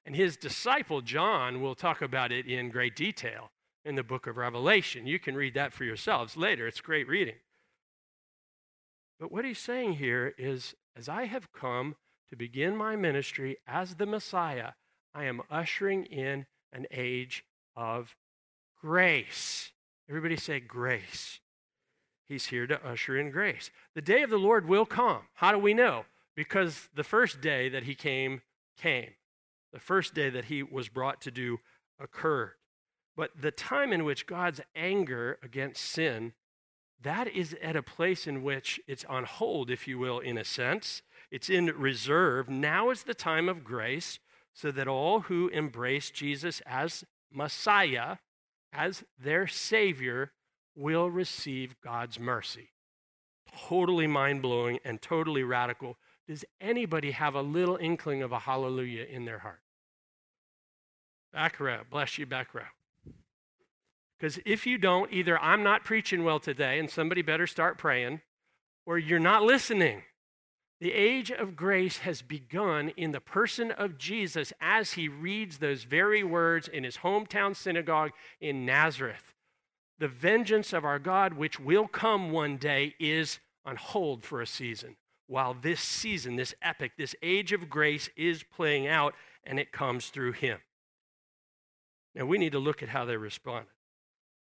And 0.05 0.15
his 0.15 0.37
disciple 0.37 1.01
John 1.01 1.61
will 1.61 1.75
talk 1.75 2.01
about 2.01 2.31
it 2.31 2.47
in 2.47 2.69
great 2.69 2.95
detail 2.95 3.51
in 3.85 3.95
the 3.95 4.03
book 4.03 4.27
of 4.27 4.37
Revelation. 4.37 5.07
You 5.07 5.19
can 5.19 5.35
read 5.35 5.53
that 5.53 5.73
for 5.73 5.83
yourselves 5.83 6.35
later. 6.35 6.67
It's 6.67 6.81
great 6.81 7.07
reading. 7.07 7.35
But 9.19 9.31
what 9.31 9.45
he's 9.45 9.59
saying 9.59 9.93
here 9.93 10.33
is 10.37 10.75
as 10.95 11.09
I 11.09 11.25
have 11.25 11.51
come 11.51 11.95
to 12.29 12.35
begin 12.35 12.75
my 12.75 12.95
ministry 12.95 13.57
as 13.67 13.95
the 13.95 14.05
Messiah, 14.05 14.71
I 15.13 15.25
am 15.25 15.41
ushering 15.49 16.05
in 16.05 16.45
an 16.71 16.85
age 16.91 17.43
of 17.75 18.15
grace. 18.81 19.71
Everybody 20.07 20.37
say 20.37 20.59
grace. 20.59 21.39
He's 22.27 22.47
here 22.47 22.67
to 22.67 22.85
usher 22.85 23.17
in 23.17 23.31
grace. 23.31 23.71
The 23.95 24.01
day 24.01 24.21
of 24.21 24.29
the 24.29 24.37
Lord 24.37 24.67
will 24.67 24.85
come. 24.85 25.23
How 25.33 25.51
do 25.51 25.59
we 25.59 25.73
know? 25.73 26.05
because 26.39 26.87
the 26.95 27.03
first 27.03 27.41
day 27.41 27.67
that 27.67 27.83
he 27.83 27.93
came, 27.93 28.41
came. 28.77 29.09
The 29.73 29.79
first 29.79 30.13
day 30.13 30.29
that 30.29 30.45
he 30.45 30.63
was 30.63 30.89
brought 30.89 31.21
to 31.21 31.31
do 31.31 31.59
occurred. 31.99 32.53
But 33.15 33.31
the 33.39 33.51
time 33.51 33.91
in 33.91 34.05
which 34.05 34.25
God's 34.25 34.61
anger 34.75 35.37
against 35.43 35.83
sin, 35.83 36.33
that 37.01 37.27
is 37.27 37.55
at 37.61 37.75
a 37.75 37.83
place 37.83 38.27
in 38.27 38.43
which 38.43 38.79
it's 38.87 39.05
on 39.05 39.25
hold, 39.25 39.69
if 39.69 39.87
you 39.87 39.99
will, 39.99 40.19
in 40.19 40.37
a 40.37 40.45
sense. 40.45 41.01
It's 41.31 41.49
in 41.49 41.67
reserve. 41.67 42.49
Now 42.49 42.89
is 42.89 43.03
the 43.03 43.13
time 43.13 43.47
of 43.47 43.63
grace 43.63 44.19
so 44.53 44.71
that 44.71 44.87
all 44.87 45.21
who 45.21 45.47
embrace 45.49 46.11
Jesus 46.11 46.61
as 46.65 47.03
Messiah, 47.31 48.17
as 48.73 49.03
their 49.17 49.47
Savior, 49.47 50.31
will 50.75 51.09
receive 51.09 51.75
God's 51.83 52.19
mercy. 52.19 52.69
Totally 53.67 54.07
mind 54.07 54.41
blowing 54.41 54.79
and 54.83 55.01
totally 55.01 55.43
radical. 55.43 55.97
Does 56.29 56.45
anybody 56.61 57.09
have 57.09 57.33
a 57.33 57.41
little 57.41 57.77
inkling 57.77 58.21
of 58.21 58.31
a 58.31 58.37
hallelujah 58.37 59.03
in 59.03 59.25
their 59.25 59.39
heart? 59.39 59.61
Back 61.33 61.59
row. 61.59 61.79
Bless 61.89 62.19
you, 62.19 62.27
back 62.27 62.53
row. 62.53 62.69
Because 64.15 64.37
if 64.45 64.67
you 64.67 64.77
don't, 64.77 65.11
either 65.11 65.39
I'm 65.39 65.63
not 65.63 65.83
preaching 65.83 66.23
well 66.23 66.39
today 66.39 66.77
and 66.77 66.87
somebody 66.87 67.23
better 67.23 67.47
start 67.47 67.79
praying, 67.79 68.21
or 68.85 68.99
you're 68.99 69.17
not 69.17 69.41
listening. 69.41 70.03
The 70.79 70.93
age 70.93 71.31
of 71.31 71.55
grace 71.55 71.97
has 71.99 72.21
begun 72.21 72.89
in 72.89 73.11
the 73.11 73.19
person 73.19 73.71
of 73.71 73.97
Jesus 73.97 74.53
as 74.61 74.93
he 74.93 75.07
reads 75.07 75.57
those 75.57 75.83
very 75.83 76.23
words 76.23 76.67
in 76.67 76.83
his 76.83 76.97
hometown 76.97 77.55
synagogue 77.55 78.11
in 78.39 78.67
Nazareth. 78.67 79.33
The 79.97 80.07
vengeance 80.07 80.73
of 80.73 80.85
our 80.85 80.99
God, 80.99 81.33
which 81.33 81.59
will 81.59 81.87
come 81.87 82.29
one 82.29 82.57
day, 82.57 82.93
is 82.99 83.39
on 83.65 83.77
hold 83.77 84.23
for 84.23 84.43
a 84.43 84.47
season. 84.47 84.95
While 85.29 85.53
this 85.53 85.79
season, 85.79 86.37
this 86.37 86.55
epic, 86.59 86.93
this 86.97 87.15
age 87.21 87.51
of 87.51 87.69
grace 87.69 88.09
is 88.17 88.41
playing 88.41 88.87
out, 88.87 89.13
and 89.43 89.59
it 89.59 89.71
comes 89.71 90.07
through 90.07 90.31
him. 90.31 90.57
Now 92.15 92.25
we 92.25 92.39
need 92.39 92.53
to 92.53 92.59
look 92.59 92.81
at 92.81 92.89
how 92.89 93.05
they 93.05 93.15
responded 93.15 93.69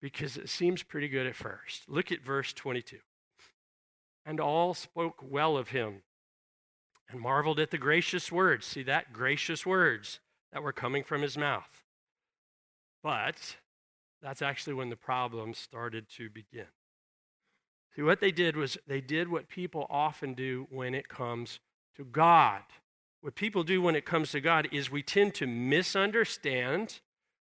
because 0.02 0.38
it 0.38 0.48
seems 0.48 0.84
pretty 0.84 1.10
good 1.10 1.28
at 1.28 1.36
first. 1.36 1.90
Look 1.90 2.10
at 2.14 2.24
verse 2.24 2.54
22. 2.54 3.00
And 4.26 4.40
all 4.40 4.74
spoke 4.74 5.18
well 5.22 5.58
of 5.58 5.70
him 5.70 6.04
and 7.10 7.20
marveled 7.20 7.60
at 7.60 7.72
the 7.72 7.78
gracious 7.78 8.32
words. 8.32 8.66
See 8.66 8.84
that? 8.84 9.12
Gracious 9.12 9.66
words 9.66 10.22
that 10.54 10.64
were 10.64 10.72
coming 10.72 11.04
from 11.04 11.22
his 11.22 11.38
mouth. 11.38 11.84
But 13.04 13.58
that's 14.22 14.42
actually 14.42 14.76
when 14.76 14.90
the 14.90 14.96
problems 14.96 15.58
started 15.58 16.08
to 16.16 16.30
begin. 16.30 16.68
See, 17.98 18.04
what 18.04 18.22
they 18.22 18.32
did 18.32 18.56
was 18.56 18.78
they 18.88 19.02
did 19.02 19.28
what 19.28 19.50
people 19.50 19.88
often 19.90 20.34
do 20.34 20.68
when 20.70 20.96
it 20.96 21.10
comes 21.10 21.60
to 21.98 22.06
God. 22.06 22.62
What 23.20 23.36
people 23.36 23.64
do 23.64 23.82
when 23.82 23.96
it 23.96 24.06
comes 24.06 24.32
to 24.32 24.40
God 24.40 24.70
is 24.72 24.90
we 24.90 25.02
tend 25.02 25.34
to 25.36 25.48
misunderstand. 25.48 27.02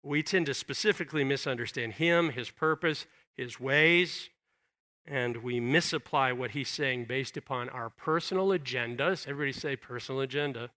We 0.02 0.22
tend 0.22 0.46
to 0.46 0.54
specifically 0.54 1.24
misunderstand 1.24 1.94
Him, 1.94 2.30
His 2.30 2.48
purpose, 2.50 3.06
His 3.36 3.60
ways 3.60 4.30
and 5.06 5.38
we 5.38 5.60
misapply 5.60 6.32
what 6.32 6.50
he's 6.50 6.68
saying 6.68 7.04
based 7.04 7.36
upon 7.36 7.68
our 7.68 7.88
personal 7.90 8.48
agendas. 8.48 9.28
Everybody 9.28 9.52
say 9.52 9.76
personal 9.76 10.20
agenda. 10.20 10.70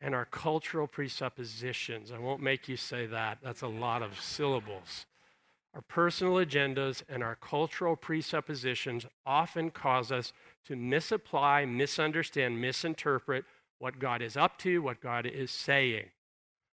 And 0.00 0.14
our 0.14 0.24
cultural 0.24 0.86
presuppositions. 0.86 2.12
I 2.12 2.18
won't 2.18 2.40
make 2.40 2.68
you 2.68 2.76
say 2.76 3.06
that, 3.06 3.38
that's 3.42 3.62
a 3.62 3.68
lot 3.68 4.02
of 4.02 4.20
syllables. 4.20 5.06
Our 5.78 5.82
personal 5.82 6.34
agendas 6.34 7.04
and 7.08 7.22
our 7.22 7.36
cultural 7.36 7.94
presuppositions 7.94 9.06
often 9.24 9.70
cause 9.70 10.10
us 10.10 10.32
to 10.66 10.74
misapply, 10.74 11.66
misunderstand, 11.66 12.60
misinterpret 12.60 13.44
what 13.78 14.00
God 14.00 14.20
is 14.20 14.36
up 14.36 14.58
to, 14.58 14.82
what 14.82 15.00
God 15.00 15.24
is 15.24 15.52
saying. 15.52 16.06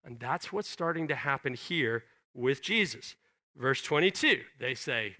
And 0.05 0.21
that's 0.21 0.53
what's 0.53 0.69
starting 0.69 1.09
to 1.09 1.15
happen 1.15 1.53
here 1.53 2.05
with 2.33 2.61
Jesus. 2.61 3.15
Verse 3.57 3.81
22, 3.81 4.43
they 4.57 4.73
say, 4.73 5.17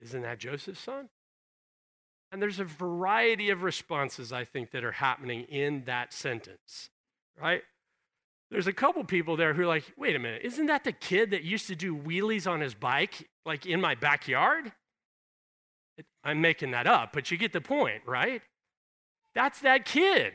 isn't 0.00 0.22
that 0.22 0.40
Joseph's 0.40 0.80
son? 0.80 1.10
And 2.32 2.42
there's 2.42 2.58
a 2.58 2.64
variety 2.64 3.50
of 3.50 3.62
responses, 3.62 4.32
I 4.32 4.44
think, 4.44 4.72
that 4.72 4.82
are 4.82 4.90
happening 4.90 5.42
in 5.42 5.84
that 5.84 6.12
sentence, 6.12 6.90
right? 7.40 7.62
There's 8.50 8.66
a 8.66 8.72
couple 8.72 9.02
people 9.04 9.36
there 9.36 9.54
who 9.54 9.62
are 9.62 9.66
like, 9.66 9.84
wait 9.96 10.14
a 10.14 10.18
minute, 10.18 10.42
isn't 10.44 10.66
that 10.66 10.84
the 10.84 10.92
kid 10.92 11.32
that 11.32 11.42
used 11.42 11.66
to 11.66 11.74
do 11.74 11.96
wheelies 11.96 12.48
on 12.48 12.60
his 12.60 12.74
bike, 12.74 13.28
like 13.44 13.66
in 13.66 13.80
my 13.80 13.94
backyard? 13.94 14.72
I'm 16.22 16.40
making 16.40 16.70
that 16.72 16.86
up, 16.86 17.12
but 17.12 17.30
you 17.30 17.38
get 17.38 17.52
the 17.52 17.60
point, 17.60 18.02
right? 18.06 18.42
That's 19.34 19.60
that 19.60 19.84
kid. 19.84 20.34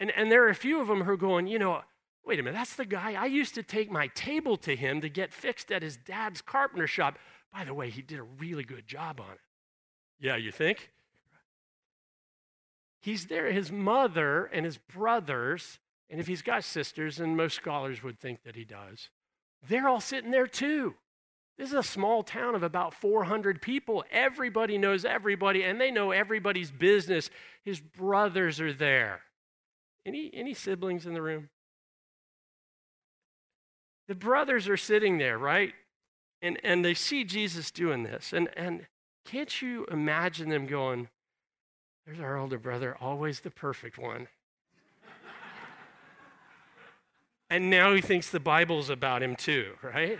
And, 0.00 0.10
and 0.10 0.30
there 0.30 0.44
are 0.44 0.50
a 0.50 0.54
few 0.54 0.80
of 0.80 0.88
them 0.88 1.02
who 1.02 1.12
are 1.12 1.16
going, 1.16 1.46
you 1.46 1.58
know, 1.58 1.82
wait 2.24 2.38
a 2.38 2.42
minute, 2.42 2.56
that's 2.56 2.76
the 2.76 2.84
guy. 2.84 3.14
I 3.14 3.26
used 3.26 3.54
to 3.54 3.62
take 3.62 3.90
my 3.90 4.08
table 4.08 4.56
to 4.58 4.76
him 4.76 5.00
to 5.00 5.08
get 5.08 5.32
fixed 5.32 5.72
at 5.72 5.82
his 5.82 5.96
dad's 5.96 6.42
carpenter 6.42 6.86
shop. 6.86 7.18
By 7.52 7.64
the 7.64 7.72
way, 7.72 7.88
he 7.88 8.02
did 8.02 8.18
a 8.18 8.22
really 8.22 8.64
good 8.64 8.86
job 8.86 9.20
on 9.20 9.32
it. 9.32 9.40
Yeah, 10.20 10.36
you 10.36 10.52
think? 10.52 10.90
He's 13.00 13.26
there, 13.26 13.50
his 13.50 13.72
mother 13.72 14.44
and 14.52 14.64
his 14.66 14.76
brothers, 14.76 15.78
and 16.10 16.20
if 16.20 16.26
he's 16.26 16.42
got 16.42 16.64
sisters, 16.64 17.20
and 17.20 17.36
most 17.36 17.54
scholars 17.54 18.02
would 18.02 18.18
think 18.18 18.42
that 18.44 18.56
he 18.56 18.64
does, 18.64 19.10
they're 19.66 19.88
all 19.88 20.00
sitting 20.00 20.30
there 20.30 20.46
too. 20.46 20.94
This 21.58 21.70
is 21.70 21.74
a 21.74 21.82
small 21.82 22.22
town 22.22 22.54
of 22.54 22.62
about 22.62 22.94
400 22.94 23.60
people. 23.60 24.04
Everybody 24.12 24.78
knows 24.78 25.04
everybody, 25.04 25.64
and 25.64 25.80
they 25.80 25.90
know 25.90 26.12
everybody's 26.12 26.70
business. 26.70 27.30
His 27.64 27.80
brothers 27.80 28.60
are 28.60 28.72
there. 28.72 29.22
Any, 30.06 30.30
any 30.32 30.54
siblings 30.54 31.04
in 31.04 31.14
the 31.14 31.22
room? 31.22 31.50
The 34.06 34.14
brothers 34.14 34.68
are 34.68 34.76
sitting 34.76 35.18
there, 35.18 35.36
right? 35.36 35.74
And, 36.40 36.58
and 36.62 36.84
they 36.84 36.94
see 36.94 37.24
Jesus 37.24 37.72
doing 37.72 38.04
this. 38.04 38.32
And, 38.32 38.48
and 38.56 38.86
can't 39.26 39.60
you 39.60 39.84
imagine 39.90 40.48
them 40.48 40.66
going, 40.66 41.08
There's 42.06 42.20
our 42.20 42.38
older 42.38 42.58
brother, 42.58 42.96
always 43.00 43.40
the 43.40 43.50
perfect 43.50 43.98
one. 43.98 44.28
And 47.50 47.70
now 47.70 47.94
he 47.94 48.00
thinks 48.00 48.30
the 48.30 48.40
Bible's 48.40 48.90
about 48.90 49.22
him 49.22 49.36
too, 49.36 49.72
right? 49.82 50.18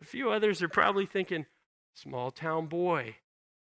A 0.00 0.04
few 0.04 0.30
others 0.30 0.62
are 0.62 0.68
probably 0.68 1.04
thinking, 1.04 1.46
small 1.94 2.30
town 2.30 2.66
boy, 2.66 3.16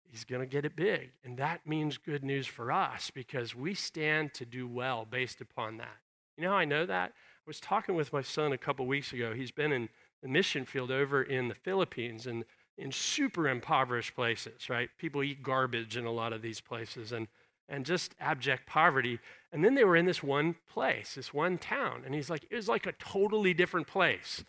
he's 0.02 0.24
going 0.24 0.40
to 0.40 0.46
get 0.46 0.64
it 0.64 0.74
big. 0.74 1.10
And 1.24 1.36
that 1.36 1.66
means 1.66 1.98
good 1.98 2.24
news 2.24 2.46
for 2.46 2.72
us 2.72 3.10
because 3.10 3.54
we 3.54 3.74
stand 3.74 4.32
to 4.34 4.46
do 4.46 4.66
well 4.66 5.06
based 5.08 5.40
upon 5.40 5.76
that. 5.78 5.98
You 6.36 6.44
know 6.44 6.50
how 6.50 6.56
I 6.56 6.64
know 6.64 6.86
that? 6.86 7.10
I 7.10 7.46
was 7.46 7.60
talking 7.60 7.94
with 7.94 8.12
my 8.12 8.22
son 8.22 8.52
a 8.52 8.58
couple 8.58 8.86
weeks 8.86 9.12
ago. 9.12 9.34
He's 9.34 9.50
been 9.50 9.72
in 9.72 9.90
the 10.22 10.28
mission 10.28 10.64
field 10.64 10.90
over 10.90 11.22
in 11.22 11.48
the 11.48 11.54
Philippines 11.54 12.26
and 12.26 12.44
in 12.78 12.92
super 12.92 13.48
impoverished 13.48 14.14
places, 14.14 14.70
right? 14.70 14.88
People 14.96 15.22
eat 15.22 15.42
garbage 15.42 15.96
in 15.96 16.06
a 16.06 16.12
lot 16.12 16.32
of 16.32 16.40
these 16.40 16.60
places 16.60 17.12
and, 17.12 17.28
and 17.72 17.86
just 17.86 18.14
abject 18.20 18.66
poverty. 18.66 19.18
And 19.50 19.64
then 19.64 19.74
they 19.74 19.84
were 19.84 19.96
in 19.96 20.04
this 20.04 20.22
one 20.22 20.56
place, 20.68 21.14
this 21.14 21.32
one 21.32 21.56
town. 21.56 22.02
And 22.04 22.14
he's 22.14 22.28
like, 22.28 22.44
it 22.50 22.54
was 22.54 22.68
like 22.68 22.86
a 22.86 22.92
totally 22.92 23.54
different 23.54 23.86
place. 23.86 24.44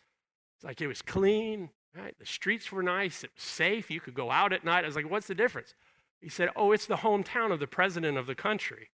It's 0.58 0.64
like 0.64 0.82
it 0.82 0.88
was 0.88 1.02
clean, 1.02 1.70
right? 1.98 2.14
The 2.20 2.26
streets 2.26 2.72
were 2.72 2.84
nice, 2.84 3.24
it 3.24 3.32
was 3.34 3.44
safe. 3.44 3.90
You 3.90 4.02
could 4.02 4.14
go 4.14 4.30
out 4.30 4.52
at 4.52 4.66
night. 4.66 4.84
I 4.84 4.88
was 4.88 4.98
like, 4.98 5.10
what's 5.10 5.28
the 5.28 5.36
difference? 5.36 5.74
He 6.20 6.30
said, 6.30 6.50
oh, 6.56 6.74
it's 6.74 6.86
the 6.86 6.98
hometown 6.98 7.52
of 7.52 7.60
the 7.60 7.68
president 7.68 8.18
of 8.18 8.28
the 8.28 8.36
country. 8.36 8.90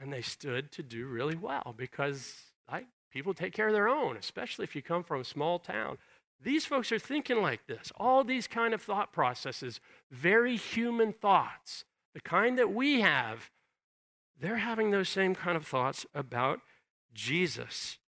And 0.00 0.12
they 0.12 0.22
stood 0.22 0.70
to 0.72 0.82
do 0.82 1.06
really 1.06 1.36
well 1.36 1.74
because 1.76 2.36
like, 2.70 2.86
people 3.12 3.34
take 3.34 3.52
care 3.52 3.66
of 3.66 3.74
their 3.74 3.88
own, 3.88 4.16
especially 4.16 4.62
if 4.62 4.76
you 4.76 4.82
come 4.82 5.02
from 5.02 5.20
a 5.20 5.24
small 5.24 5.58
town. 5.58 5.98
These 6.40 6.66
folks 6.66 6.92
are 6.92 6.98
thinking 6.98 7.42
like 7.42 7.66
this. 7.66 7.90
All 7.96 8.22
these 8.22 8.46
kind 8.46 8.74
of 8.74 8.82
thought 8.82 9.12
processes, 9.12 9.80
very 10.10 10.56
human 10.56 11.12
thoughts, 11.12 11.84
the 12.14 12.20
kind 12.20 12.58
that 12.58 12.72
we 12.72 13.00
have, 13.00 13.50
they're 14.40 14.58
having 14.58 14.90
those 14.90 15.08
same 15.08 15.34
kind 15.34 15.56
of 15.56 15.66
thoughts 15.66 16.06
about 16.14 16.60
Jesus. 17.12 17.98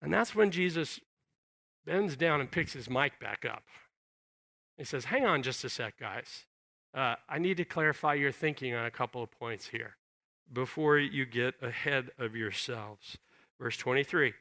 And 0.00 0.12
that's 0.12 0.34
when 0.34 0.50
Jesus 0.50 1.00
bends 1.84 2.16
down 2.16 2.40
and 2.40 2.50
picks 2.50 2.72
his 2.72 2.88
mic 2.88 3.18
back 3.20 3.44
up. 3.44 3.64
He 4.76 4.84
says, 4.84 5.06
Hang 5.06 5.24
on 5.24 5.42
just 5.42 5.64
a 5.64 5.68
sec, 5.68 5.98
guys. 5.98 6.44
Uh, 6.94 7.16
I 7.28 7.38
need 7.38 7.56
to 7.58 7.64
clarify 7.64 8.14
your 8.14 8.32
thinking 8.32 8.74
on 8.74 8.86
a 8.86 8.90
couple 8.90 9.22
of 9.22 9.30
points 9.30 9.68
here 9.68 9.96
before 10.52 10.98
you 10.98 11.26
get 11.26 11.54
ahead 11.60 12.10
of 12.18 12.36
yourselves. 12.36 13.18
Verse 13.60 13.76
23 13.76 14.34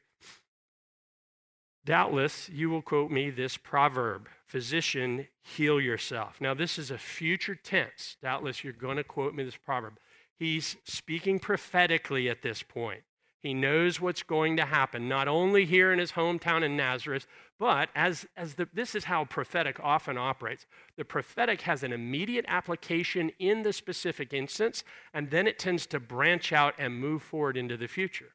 Doubtless 1.85 2.49
you 2.49 2.71
will 2.71 2.81
quote 2.81 3.11
me 3.11 3.29
this 3.29 3.57
proverb 3.57 4.27
Physician, 4.45 5.27
heal 5.41 5.79
yourself. 5.79 6.39
Now, 6.41 6.53
this 6.53 6.79
is 6.79 6.89
a 6.89 6.97
future 6.97 7.55
tense. 7.55 8.17
Doubtless 8.21 8.63
you're 8.63 8.73
going 8.73 8.97
to 8.97 9.03
quote 9.03 9.35
me 9.35 9.43
this 9.43 9.57
proverb. 9.57 9.99
He's 10.37 10.77
speaking 10.83 11.39
prophetically 11.39 12.29
at 12.29 12.41
this 12.41 12.63
point. 12.63 13.01
He 13.39 13.53
knows 13.53 14.01
what's 14.01 14.23
going 14.23 14.57
to 14.57 14.65
happen, 14.65 15.07
not 15.07 15.27
only 15.27 15.65
here 15.65 15.93
in 15.93 15.99
his 15.99 16.13
hometown 16.13 16.63
in 16.63 16.75
Nazareth, 16.75 17.27
but 17.59 17.89
as, 17.95 18.25
as 18.35 18.55
the, 18.55 18.67
this 18.73 18.95
is 18.95 19.03
how 19.03 19.25
prophetic 19.25 19.79
often 19.79 20.17
operates. 20.17 20.65
The 20.97 21.05
prophetic 21.05 21.61
has 21.61 21.83
an 21.83 21.93
immediate 21.93 22.45
application 22.47 23.31
in 23.37 23.61
the 23.61 23.73
specific 23.73 24.33
instance, 24.33 24.83
and 25.13 25.29
then 25.29 25.45
it 25.45 25.59
tends 25.59 25.85
to 25.87 25.99
branch 25.99 26.51
out 26.53 26.73
and 26.79 26.99
move 26.99 27.21
forward 27.21 27.55
into 27.55 27.77
the 27.77 27.87
future. 27.87 28.34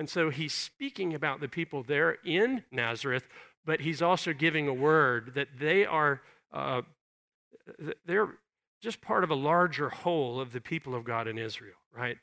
And 0.00 0.08
so 0.08 0.30
he's 0.30 0.54
speaking 0.54 1.12
about 1.12 1.40
the 1.40 1.48
people 1.48 1.82
there 1.82 2.16
in 2.24 2.64
Nazareth, 2.72 3.28
but 3.66 3.82
he's 3.82 4.00
also 4.00 4.32
giving 4.32 4.66
a 4.66 4.72
word 4.72 5.32
that 5.34 5.48
they 5.58 5.84
are 5.84 6.22
uh, 6.54 6.80
they're 8.06 8.30
just 8.80 9.02
part 9.02 9.24
of 9.24 9.30
a 9.30 9.34
larger 9.34 9.90
whole 9.90 10.40
of 10.40 10.54
the 10.54 10.60
people 10.62 10.94
of 10.94 11.04
God 11.04 11.28
in 11.28 11.36
Israel, 11.36 11.76
right? 11.94 12.16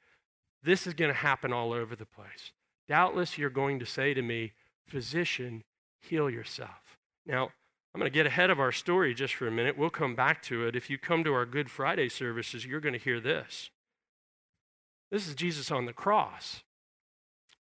This 0.63 0.87
is 0.87 0.95
going 0.95 1.11
to 1.11 1.17
happen 1.19 1.53
all 1.53 1.71
over 1.71 1.95
the 1.95 2.07
place. 2.07 2.51
Doubtless, 2.87 3.37
you're 3.37 3.51
going 3.51 3.77
to 3.77 3.85
say 3.85 4.15
to 4.15 4.23
me, 4.23 4.53
Physician, 4.87 5.63
heal 6.01 6.31
yourself. 6.31 6.97
Now, 7.27 7.51
I'm 7.93 7.99
going 7.99 8.11
to 8.11 8.15
get 8.15 8.25
ahead 8.25 8.49
of 8.49 8.59
our 8.59 8.71
story 8.71 9.13
just 9.13 9.35
for 9.35 9.47
a 9.47 9.51
minute. 9.51 9.77
We'll 9.77 9.91
come 9.91 10.15
back 10.15 10.41
to 10.43 10.65
it. 10.65 10.75
If 10.75 10.89
you 10.89 10.97
come 10.97 11.23
to 11.25 11.33
our 11.35 11.45
Good 11.45 11.69
Friday 11.69 12.09
services, 12.09 12.65
you're 12.65 12.81
going 12.81 12.93
to 12.93 12.99
hear 12.99 13.19
this. 13.19 13.69
This 15.11 15.27
is 15.27 15.35
Jesus 15.35 15.69
on 15.69 15.85
the 15.85 15.93
cross. 15.93 16.63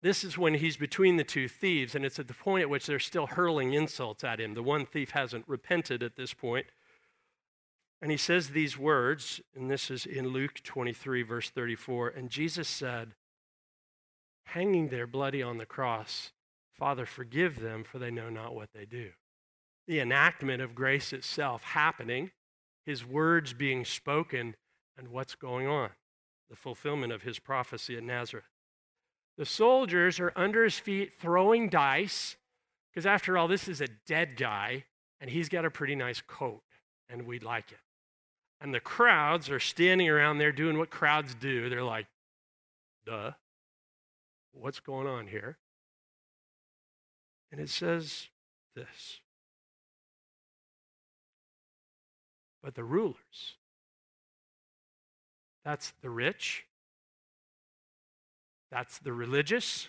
This 0.05 0.23
is 0.23 0.37
when 0.37 0.53
he's 0.53 0.77
between 0.77 1.17
the 1.17 1.25
two 1.25 1.49
thieves, 1.49 1.95
and 1.95 2.05
it's 2.05 2.19
at 2.19 2.29
the 2.29 2.35
point 2.35 2.61
at 2.61 2.69
which 2.69 2.85
they're 2.85 2.99
still 2.99 3.27
hurling 3.27 3.73
insults 3.73 4.23
at 4.23 4.39
him. 4.39 4.53
The 4.53 4.63
one 4.63 4.85
thief 4.85 5.13
hasn't 5.13 5.49
repented 5.49 6.03
at 6.03 6.15
this 6.15 6.35
point. 6.35 6.67
And 8.03 8.11
he 8.11 8.19
says 8.19 8.51
these 8.51 8.77
words, 8.77 9.41
and 9.57 9.71
this 9.71 9.91
is 9.91 10.05
in 10.05 10.29
Luke 10.29 10.61
23, 10.63 11.23
verse 11.23 11.49
34. 11.49 12.09
And 12.11 12.29
Jesus 12.29 12.69
said, 12.69 13.15
hanging 14.49 14.89
there 14.89 15.07
bloody 15.07 15.43
on 15.43 15.57
the 15.57 15.65
cross, 15.65 16.33
Father, 16.71 17.07
forgive 17.07 17.61
them, 17.61 17.83
for 17.83 17.99
they 17.99 18.11
know 18.11 18.29
not 18.29 18.55
what 18.55 18.75
they 18.75 18.85
do. 18.85 19.13
The 19.89 20.01
enactment 20.01 20.61
of 20.61 20.75
grace 20.75 21.15
itself 21.15 21.63
happening, 21.63 22.33
his 22.85 23.07
words 23.07 23.55
being 23.55 23.87
spoken, 23.87 24.57
and 24.99 25.09
what's 25.09 25.35
going 25.35 25.67
on, 25.67 25.93
the 26.51 26.57
fulfillment 26.57 27.11
of 27.11 27.23
his 27.23 27.39
prophecy 27.39 27.97
at 27.97 28.03
Nazareth. 28.03 28.45
The 29.37 29.47
soldiers 29.47 30.21
are 30.21 30.33
under 30.37 30.65
his 30.65 30.79
feet 30.79 31.13
throwing 31.15 31.69
dice, 31.69 32.37
because 32.91 33.07
after 33.07 33.37
all, 33.37 33.49
this 33.49 33.67
is 33.67 33.81
a 33.81 33.89
dead 34.07 34.37
guy, 34.37 34.85
and 35.21 35.29
he's 35.29 35.49
got 35.49 35.65
a 35.65 35.71
pretty 35.71 35.97
nice 35.97 36.21
coat, 36.21 36.63
and 37.09 37.27
we'd 37.27 37.43
like 37.43 37.73
it. 37.73 37.79
And 38.61 38.73
the 38.73 38.81
crowds 38.81 39.51
are 39.51 39.61
standing 39.61 40.09
around 40.09 40.39
there 40.39 40.53
doing 40.53 40.79
what 40.79 40.91
crowds 40.91 41.35
do. 41.35 41.69
They're 41.69 41.83
like, 41.83 42.07
duh, 43.05 43.33
what's 44.53 44.81
going 44.81 45.07
on 45.07 45.27
here? 45.27 45.59
And 47.51 47.61
it 47.61 47.69
says 47.69 48.29
this 48.75 49.21
But 52.63 52.75
the 52.75 52.85
rulers, 52.85 53.57
that's 55.65 55.93
the 56.01 56.09
rich, 56.09 56.65
that's 58.75 58.99
the 58.99 59.13
religious, 59.13 59.87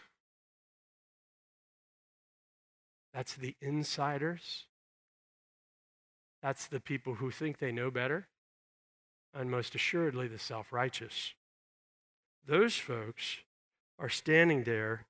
that's 3.16 3.34
the 3.34 3.56
insiders, 3.60 4.66
that's 6.44 6.68
the 6.68 6.80
people 6.80 7.16
who 7.16 7.32
think 7.32 7.58
they 7.58 7.72
know 7.72 7.90
better 7.90 8.28
and 9.34 9.50
most 9.50 9.74
assuredly 9.74 10.28
the 10.28 10.38
self 10.38 10.72
righteous. 10.72 11.34
Those 12.46 12.76
folks 12.76 13.38
are 13.98 14.08
standing 14.08 14.66
there, 14.66 15.08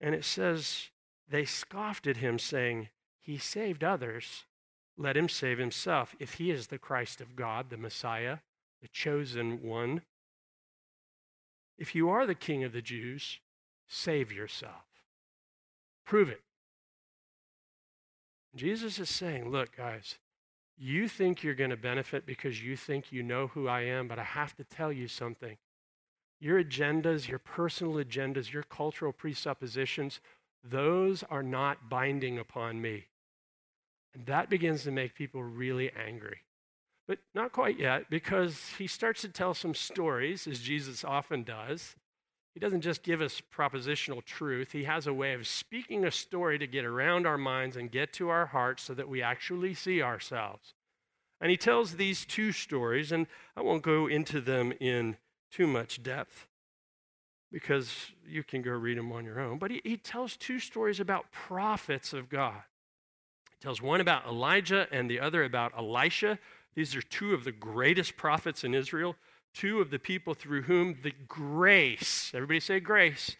and 0.00 0.14
it 0.14 0.24
says 0.24 0.88
they 1.28 1.44
scoffed 1.44 2.06
at 2.06 2.16
him, 2.16 2.38
saying, 2.38 2.88
He 3.20 3.36
saved 3.36 3.84
others, 3.84 4.44
let 4.96 5.14
him 5.14 5.28
save 5.28 5.58
himself. 5.58 6.14
If 6.18 6.34
he 6.34 6.50
is 6.50 6.68
the 6.68 6.78
Christ 6.78 7.20
of 7.20 7.36
God, 7.36 7.68
the 7.68 7.76
Messiah, 7.76 8.38
the 8.80 8.88
chosen 8.88 9.62
one, 9.62 10.00
if 11.78 11.94
you 11.94 12.08
are 12.08 12.26
the 12.26 12.34
king 12.34 12.64
of 12.64 12.72
the 12.72 12.82
Jews, 12.82 13.40
save 13.86 14.32
yourself. 14.32 14.84
Prove 16.06 16.28
it. 16.28 16.42
Jesus 18.54 18.98
is 18.98 19.10
saying, 19.10 19.50
Look, 19.50 19.76
guys, 19.76 20.18
you 20.76 21.08
think 21.08 21.42
you're 21.42 21.54
going 21.54 21.70
to 21.70 21.76
benefit 21.76 22.26
because 22.26 22.62
you 22.62 22.76
think 22.76 23.12
you 23.12 23.22
know 23.22 23.48
who 23.48 23.68
I 23.68 23.82
am, 23.82 24.08
but 24.08 24.18
I 24.18 24.24
have 24.24 24.54
to 24.56 24.64
tell 24.64 24.92
you 24.92 25.08
something. 25.08 25.56
Your 26.40 26.62
agendas, 26.62 27.28
your 27.28 27.38
personal 27.38 27.94
agendas, 27.94 28.52
your 28.52 28.64
cultural 28.64 29.12
presuppositions, 29.12 30.20
those 30.62 31.22
are 31.24 31.42
not 31.42 31.88
binding 31.88 32.38
upon 32.38 32.80
me. 32.80 33.06
And 34.14 34.26
that 34.26 34.50
begins 34.50 34.84
to 34.84 34.90
make 34.90 35.14
people 35.14 35.42
really 35.42 35.90
angry. 35.92 36.38
But 37.06 37.18
not 37.34 37.52
quite 37.52 37.78
yet, 37.78 38.08
because 38.08 38.70
he 38.78 38.86
starts 38.86 39.20
to 39.22 39.28
tell 39.28 39.52
some 39.52 39.74
stories, 39.74 40.46
as 40.46 40.60
Jesus 40.60 41.04
often 41.04 41.42
does. 41.42 41.96
He 42.54 42.60
doesn't 42.60 42.82
just 42.82 43.02
give 43.02 43.20
us 43.20 43.42
propositional 43.54 44.24
truth, 44.24 44.72
he 44.72 44.84
has 44.84 45.06
a 45.06 45.12
way 45.12 45.34
of 45.34 45.46
speaking 45.46 46.04
a 46.04 46.10
story 46.10 46.58
to 46.58 46.66
get 46.66 46.84
around 46.84 47.26
our 47.26 47.36
minds 47.36 47.76
and 47.76 47.90
get 47.90 48.12
to 48.14 48.28
our 48.28 48.46
hearts 48.46 48.84
so 48.84 48.94
that 48.94 49.08
we 49.08 49.20
actually 49.20 49.74
see 49.74 50.00
ourselves. 50.00 50.74
And 51.40 51.50
he 51.50 51.56
tells 51.56 51.96
these 51.96 52.24
two 52.24 52.52
stories, 52.52 53.12
and 53.12 53.26
I 53.56 53.60
won't 53.60 53.82
go 53.82 54.06
into 54.06 54.40
them 54.40 54.72
in 54.80 55.16
too 55.50 55.66
much 55.66 56.02
depth 56.02 56.46
because 57.52 58.12
you 58.26 58.42
can 58.42 58.62
go 58.62 58.70
read 58.70 58.98
them 58.98 59.12
on 59.12 59.24
your 59.24 59.40
own. 59.40 59.58
But 59.58 59.70
he, 59.70 59.80
he 59.84 59.96
tells 59.96 60.36
two 60.36 60.58
stories 60.58 61.00
about 61.00 61.30
prophets 61.32 62.12
of 62.12 62.28
God. 62.28 62.62
He 63.50 63.56
tells 63.60 63.82
one 63.82 64.00
about 64.00 64.26
Elijah 64.26 64.86
and 64.90 65.10
the 65.10 65.20
other 65.20 65.44
about 65.44 65.72
Elisha. 65.76 66.38
These 66.74 66.96
are 66.96 67.02
two 67.02 67.34
of 67.34 67.44
the 67.44 67.52
greatest 67.52 68.16
prophets 68.16 68.64
in 68.64 68.74
Israel 68.74 69.16
two 69.54 69.80
of 69.80 69.90
the 69.90 69.98
people 69.98 70.34
through 70.34 70.62
whom 70.62 70.98
the 71.02 71.12
grace, 71.28 72.32
everybody 72.34 72.60
say 72.60 72.80
grace, 72.80 73.36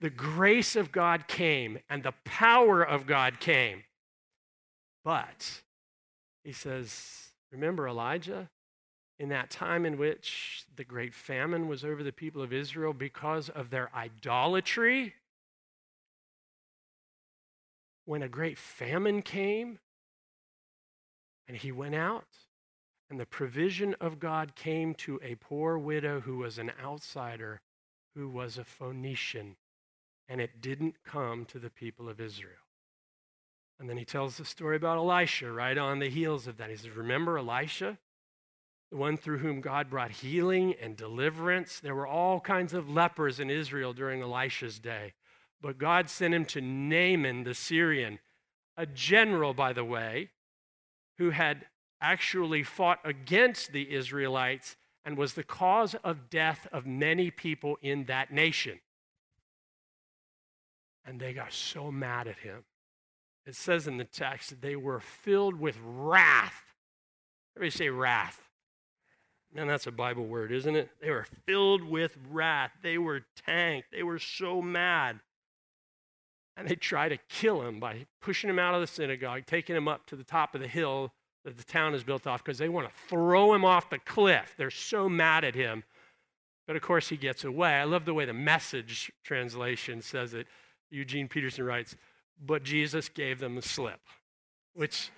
the 0.00 0.10
grace 0.10 0.76
of 0.76 0.92
God 0.92 1.26
came 1.28 1.78
and 1.88 2.02
the 2.02 2.14
power 2.24 2.82
of 2.82 3.06
God 3.06 3.40
came. 3.40 3.84
But 5.04 5.62
he 6.44 6.52
says, 6.52 7.32
remember 7.50 7.88
Elijah? 7.88 8.50
In 9.18 9.30
that 9.30 9.50
time 9.50 9.84
in 9.84 9.98
which 9.98 10.64
the 10.76 10.84
great 10.84 11.12
famine 11.12 11.66
was 11.66 11.84
over 11.84 12.04
the 12.04 12.12
people 12.12 12.40
of 12.40 12.52
Israel 12.52 12.92
because 12.92 13.48
of 13.48 13.70
their 13.70 13.90
idolatry, 13.92 15.14
when 18.04 18.22
a 18.22 18.28
great 18.28 18.56
famine 18.56 19.22
came 19.22 19.80
and 21.48 21.56
he 21.56 21.72
went 21.72 21.96
out 21.96 22.26
and 23.10 23.18
the 23.18 23.26
provision 23.26 23.94
of 24.00 24.20
God 24.20 24.54
came 24.54 24.94
to 24.94 25.18
a 25.22 25.36
poor 25.36 25.78
widow 25.78 26.20
who 26.20 26.38
was 26.38 26.58
an 26.58 26.72
outsider, 26.82 27.60
who 28.14 28.28
was 28.28 28.58
a 28.58 28.64
Phoenician, 28.64 29.56
and 30.28 30.40
it 30.40 30.60
didn't 30.60 31.02
come 31.04 31.44
to 31.46 31.58
the 31.58 31.70
people 31.70 32.08
of 32.08 32.20
Israel. 32.20 32.56
And 33.80 33.88
then 33.88 33.96
he 33.96 34.04
tells 34.04 34.36
the 34.36 34.44
story 34.44 34.76
about 34.76 34.98
Elisha 34.98 35.50
right 35.50 35.78
on 35.78 36.00
the 36.00 36.10
heels 36.10 36.46
of 36.46 36.56
that. 36.56 36.68
He 36.68 36.76
says, 36.76 36.90
Remember 36.90 37.38
Elisha? 37.38 37.98
The 38.90 38.96
one 38.96 39.16
through 39.16 39.38
whom 39.38 39.60
God 39.60 39.90
brought 39.90 40.10
healing 40.10 40.74
and 40.80 40.96
deliverance. 40.96 41.78
There 41.78 41.94
were 41.94 42.06
all 42.06 42.40
kinds 42.40 42.74
of 42.74 42.88
lepers 42.88 43.38
in 43.38 43.50
Israel 43.50 43.92
during 43.92 44.22
Elisha's 44.22 44.78
day. 44.78 45.12
But 45.60 45.78
God 45.78 46.08
sent 46.08 46.34
him 46.34 46.44
to 46.46 46.60
Naaman 46.60 47.44
the 47.44 47.54
Syrian, 47.54 48.18
a 48.76 48.86
general, 48.86 49.54
by 49.54 49.72
the 49.72 49.84
way, 49.84 50.30
who 51.18 51.30
had 51.30 51.66
actually 52.00 52.62
fought 52.62 53.00
against 53.04 53.72
the 53.72 53.92
Israelites 53.92 54.76
and 55.04 55.16
was 55.16 55.34
the 55.34 55.42
cause 55.42 55.94
of 56.04 56.30
death 56.30 56.66
of 56.72 56.86
many 56.86 57.30
people 57.30 57.78
in 57.82 58.04
that 58.04 58.32
nation. 58.32 58.80
And 61.04 61.18
they 61.18 61.32
got 61.32 61.52
so 61.52 61.90
mad 61.90 62.28
at 62.28 62.38
him. 62.40 62.64
It 63.46 63.54
says 63.54 63.86
in 63.86 63.96
the 63.96 64.04
text 64.04 64.50
that 64.50 64.60
they 64.60 64.76
were 64.76 65.00
filled 65.00 65.58
with 65.58 65.78
wrath. 65.82 66.74
Everybody 67.56 67.70
say 67.76 67.88
wrath. 67.88 68.42
Man, 69.54 69.66
that's 69.66 69.86
a 69.86 69.92
Bible 69.92 70.26
word, 70.26 70.52
isn't 70.52 70.76
it? 70.76 70.90
They 71.00 71.10
were 71.10 71.26
filled 71.46 71.82
with 71.82 72.18
wrath. 72.30 72.72
They 72.82 72.98
were 72.98 73.22
tanked. 73.46 73.90
They 73.90 74.02
were 74.02 74.18
so 74.18 74.60
mad. 74.60 75.20
And 76.54 76.68
they 76.68 76.74
tried 76.74 77.10
to 77.10 77.18
kill 77.30 77.62
him 77.62 77.80
by 77.80 78.06
pushing 78.20 78.50
him 78.50 78.58
out 78.58 78.74
of 78.74 78.82
the 78.82 78.86
synagogue, 78.86 79.46
taking 79.46 79.74
him 79.74 79.88
up 79.88 80.06
to 80.06 80.16
the 80.16 80.24
top 80.24 80.54
of 80.54 80.60
the 80.60 80.68
hill 80.68 81.12
that 81.48 81.56
the 81.56 81.64
town 81.64 81.94
is 81.94 82.04
built 82.04 82.26
off 82.26 82.44
because 82.44 82.58
they 82.58 82.68
want 82.68 82.86
to 82.86 82.94
throw 83.08 83.54
him 83.54 83.64
off 83.64 83.88
the 83.88 83.98
cliff. 83.98 84.54
They're 84.58 84.70
so 84.70 85.08
mad 85.08 85.44
at 85.44 85.54
him. 85.54 85.82
But 86.66 86.76
of 86.76 86.82
course, 86.82 87.08
he 87.08 87.16
gets 87.16 87.42
away. 87.44 87.74
I 87.74 87.84
love 87.84 88.04
the 88.04 88.12
way 88.12 88.26
the 88.26 88.34
message 88.34 89.10
translation 89.24 90.02
says 90.02 90.34
it. 90.34 90.46
Eugene 90.90 91.26
Peterson 91.26 91.64
writes, 91.64 91.96
But 92.44 92.62
Jesus 92.62 93.08
gave 93.08 93.40
them 93.40 93.54
the 93.54 93.62
slip, 93.62 94.00
which 94.74 95.10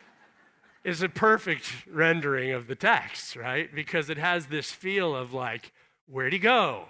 is 0.85 1.03
a 1.03 1.09
perfect 1.09 1.87
rendering 1.91 2.53
of 2.53 2.69
the 2.69 2.77
text, 2.77 3.35
right? 3.35 3.75
Because 3.75 4.09
it 4.09 4.19
has 4.19 4.47
this 4.47 4.71
feel 4.71 5.17
of 5.17 5.33
like, 5.33 5.73
where'd 6.07 6.33
he 6.33 6.39
go? 6.39 6.87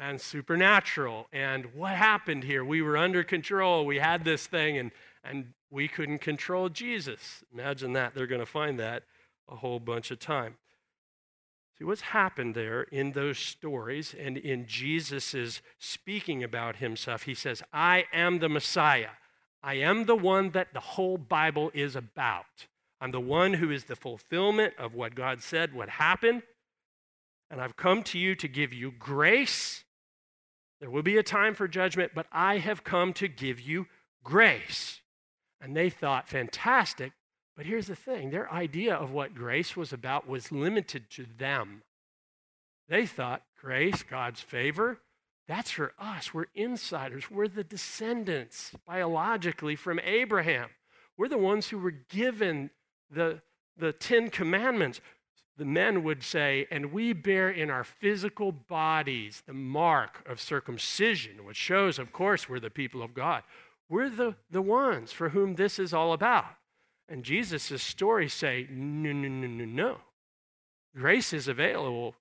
and 0.00 0.18
supernatural. 0.18 1.28
And 1.30 1.66
what 1.74 1.92
happened 1.92 2.44
here? 2.44 2.64
We 2.64 2.80
were 2.80 2.96
under 2.96 3.22
control. 3.22 3.84
We 3.84 3.98
had 3.98 4.24
this 4.24 4.46
thing, 4.46 4.78
and, 4.78 4.90
and 5.24 5.52
we 5.70 5.88
couldn't 5.88 6.20
control 6.20 6.68
Jesus. 6.68 7.44
Imagine 7.52 7.92
that. 7.92 8.14
They're 8.14 8.26
going 8.26 8.40
to 8.40 8.46
find 8.46 8.78
that 8.80 9.04
a 9.48 9.56
whole 9.56 9.80
bunch 9.80 10.10
of 10.10 10.18
time. 10.18 10.56
See, 11.78 11.84
what's 11.84 12.00
happened 12.02 12.54
there 12.54 12.82
in 12.82 13.12
those 13.12 13.38
stories 13.38 14.14
and 14.18 14.36
in 14.36 14.66
Jesus' 14.66 15.62
speaking 15.78 16.44
about 16.44 16.76
himself, 16.76 17.22
he 17.22 17.34
says, 17.34 17.62
I 17.72 18.04
am 18.12 18.38
the 18.38 18.48
Messiah. 18.48 19.10
I 19.62 19.74
am 19.74 20.04
the 20.04 20.16
one 20.16 20.50
that 20.50 20.72
the 20.72 20.80
whole 20.80 21.18
Bible 21.18 21.70
is 21.74 21.96
about. 21.96 22.66
I'm 23.00 23.12
the 23.12 23.20
one 23.20 23.54
who 23.54 23.70
is 23.70 23.84
the 23.84 23.96
fulfillment 23.96 24.74
of 24.78 24.94
what 24.94 25.14
God 25.14 25.42
said 25.42 25.74
would 25.74 25.88
happen. 25.88 26.42
And 27.50 27.60
I've 27.60 27.76
come 27.76 28.02
to 28.04 28.18
you 28.18 28.34
to 28.36 28.46
give 28.46 28.72
you 28.72 28.92
grace. 28.92 29.84
There 30.80 30.90
will 30.90 31.02
be 31.02 31.16
a 31.16 31.22
time 31.22 31.54
for 31.54 31.66
judgment, 31.66 32.12
but 32.14 32.26
I 32.30 32.58
have 32.58 32.84
come 32.84 33.12
to 33.14 33.28
give 33.28 33.60
you 33.60 33.86
grace. 34.22 35.00
And 35.60 35.76
they 35.76 35.90
thought, 35.90 36.28
fantastic. 36.28 37.12
But 37.56 37.66
here's 37.66 37.88
the 37.88 37.96
thing 37.96 38.30
their 38.30 38.50
idea 38.52 38.94
of 38.94 39.12
what 39.12 39.34
grace 39.34 39.76
was 39.76 39.92
about 39.92 40.28
was 40.28 40.52
limited 40.52 41.10
to 41.10 41.26
them. 41.38 41.82
They 42.88 43.06
thought 43.06 43.42
grace, 43.60 44.02
God's 44.02 44.40
favor, 44.40 44.98
that's 45.50 45.72
for 45.72 45.92
us. 45.98 46.32
We're 46.32 46.46
insiders. 46.54 47.28
We're 47.28 47.48
the 47.48 47.64
descendants 47.64 48.70
biologically 48.86 49.74
from 49.74 49.98
Abraham. 49.98 50.68
We're 51.16 51.26
the 51.26 51.38
ones 51.38 51.68
who 51.68 51.78
were 51.78 51.90
given 51.90 52.70
the, 53.10 53.42
the 53.76 53.92
Ten 53.92 54.30
Commandments. 54.30 55.00
The 55.58 55.64
men 55.64 56.04
would 56.04 56.22
say, 56.22 56.68
and 56.70 56.92
we 56.92 57.12
bear 57.12 57.50
in 57.50 57.68
our 57.68 57.82
physical 57.82 58.52
bodies 58.52 59.42
the 59.44 59.52
mark 59.52 60.22
of 60.24 60.40
circumcision, 60.40 61.44
which 61.44 61.56
shows, 61.56 61.98
of 61.98 62.12
course, 62.12 62.48
we're 62.48 62.60
the 62.60 62.70
people 62.70 63.02
of 63.02 63.12
God. 63.12 63.42
We're 63.90 64.08
the, 64.08 64.36
the 64.48 64.62
ones 64.62 65.10
for 65.10 65.30
whom 65.30 65.56
this 65.56 65.78
is 65.80 65.92
all 65.92 66.12
about. 66.12 66.46
And 67.08 67.24
Jesus' 67.24 67.82
stories 67.82 68.32
say, 68.32 68.68
no, 68.70 69.12
no, 69.12 69.28
no, 69.28 69.48
no, 69.48 69.64
no. 69.64 69.98
Grace 70.96 71.32
is 71.32 71.48
available, 71.48 72.14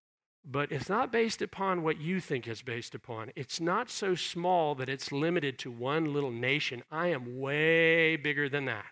but 0.43 0.71
it's 0.71 0.89
not 0.89 1.11
based 1.11 1.43
upon 1.43 1.83
what 1.83 2.01
you 2.01 2.19
think 2.19 2.47
it's 2.47 2.63
based 2.63 2.95
upon. 2.95 3.31
It's 3.35 3.61
not 3.61 3.91
so 3.91 4.15
small 4.15 4.73
that 4.75 4.89
it's 4.89 5.11
limited 5.11 5.59
to 5.59 5.71
one 5.71 6.11
little 6.11 6.31
nation. 6.31 6.83
I 6.91 7.09
am 7.09 7.39
way 7.39 8.15
bigger 8.15 8.49
than 8.49 8.65
that. 8.65 8.85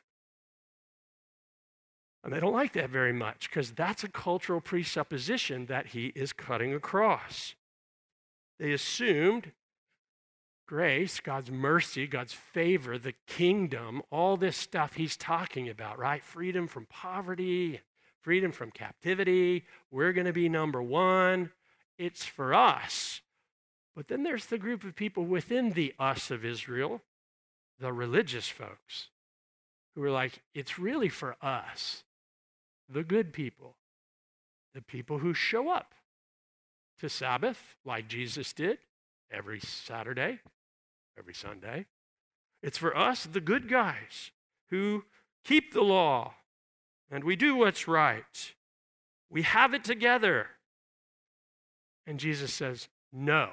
And 2.24 2.32
they 2.32 2.40
don't 2.40 2.54
like 2.54 2.74
that 2.74 2.92
very 2.92 3.14
much 3.14 3.50
because 3.50 3.72
that's 3.72 4.04
a 4.04 4.10
cultural 4.10 4.62
presupposition 4.62 5.66
that 5.66 5.88
he 5.88 6.08
is 6.08 6.32
cutting 6.32 6.76
across. 6.76 7.56
They 8.60 8.72
assumed 8.72 9.52
grace, 10.68 11.20
God's 11.20 11.50
mercy, 11.50 12.06
God's 12.06 12.34
favor, 12.34 12.98
the 12.98 13.16
kingdom, 13.26 14.02
all 14.12 14.38
this 14.38 14.58
stuff 14.58 14.96
he's 14.96 15.18
talking 15.18 15.70
about, 15.70 15.98
right? 15.98 16.24
Freedom 16.24 16.68
from 16.68 16.86
poverty, 16.86 17.80
freedom 18.22 18.52
from 18.52 18.72
captivity. 18.72 19.66
We're 19.90 20.14
going 20.14 20.28
to 20.28 20.34
be 20.34 20.50
number 20.50 20.84
one. 20.84 21.52
It's 21.98 22.26
for 22.26 22.54
us. 22.54 23.22
But 23.96 24.10
then 24.10 24.24
there's 24.24 24.48
the 24.48 24.60
group 24.60 24.84
of 24.84 24.96
people 24.96 25.26
within 25.26 25.72
the 25.72 25.94
us 25.98 26.30
of 26.30 26.46
Israel, 26.46 27.02
the 27.80 27.92
religious 27.92 28.48
folks, 28.48 29.08
who 29.96 30.04
are 30.04 30.12
like, 30.12 30.44
it's 30.54 30.78
really 30.78 31.10
for 31.10 31.36
us, 31.42 32.04
the 32.88 33.04
good 33.04 33.34
people, 33.34 33.78
the 34.76 34.82
people 34.82 35.20
who 35.20 35.34
show 35.34 35.72
up 35.72 35.96
to 37.00 37.10
Sabbath 37.10 37.76
like 37.86 38.08
Jesus 38.08 38.54
did 38.54 38.78
every 39.32 39.60
Saturday, 39.60 40.40
every 41.18 41.34
Sunday. 41.34 41.86
It's 42.62 42.78
for 42.78 42.96
us, 42.96 43.26
the 43.26 43.42
good 43.42 43.70
guys, 43.70 44.32
who 44.70 45.06
keep 45.44 45.74
the 45.74 45.84
law 45.84 46.34
and 47.10 47.24
we 47.24 47.36
do 47.36 47.56
what's 47.56 47.88
right. 47.88 48.54
We 49.30 49.44
have 49.44 49.74
it 49.74 49.84
together. 49.84 50.48
And 52.06 52.20
Jesus 52.20 52.54
says, 52.54 52.90
No, 53.14 53.50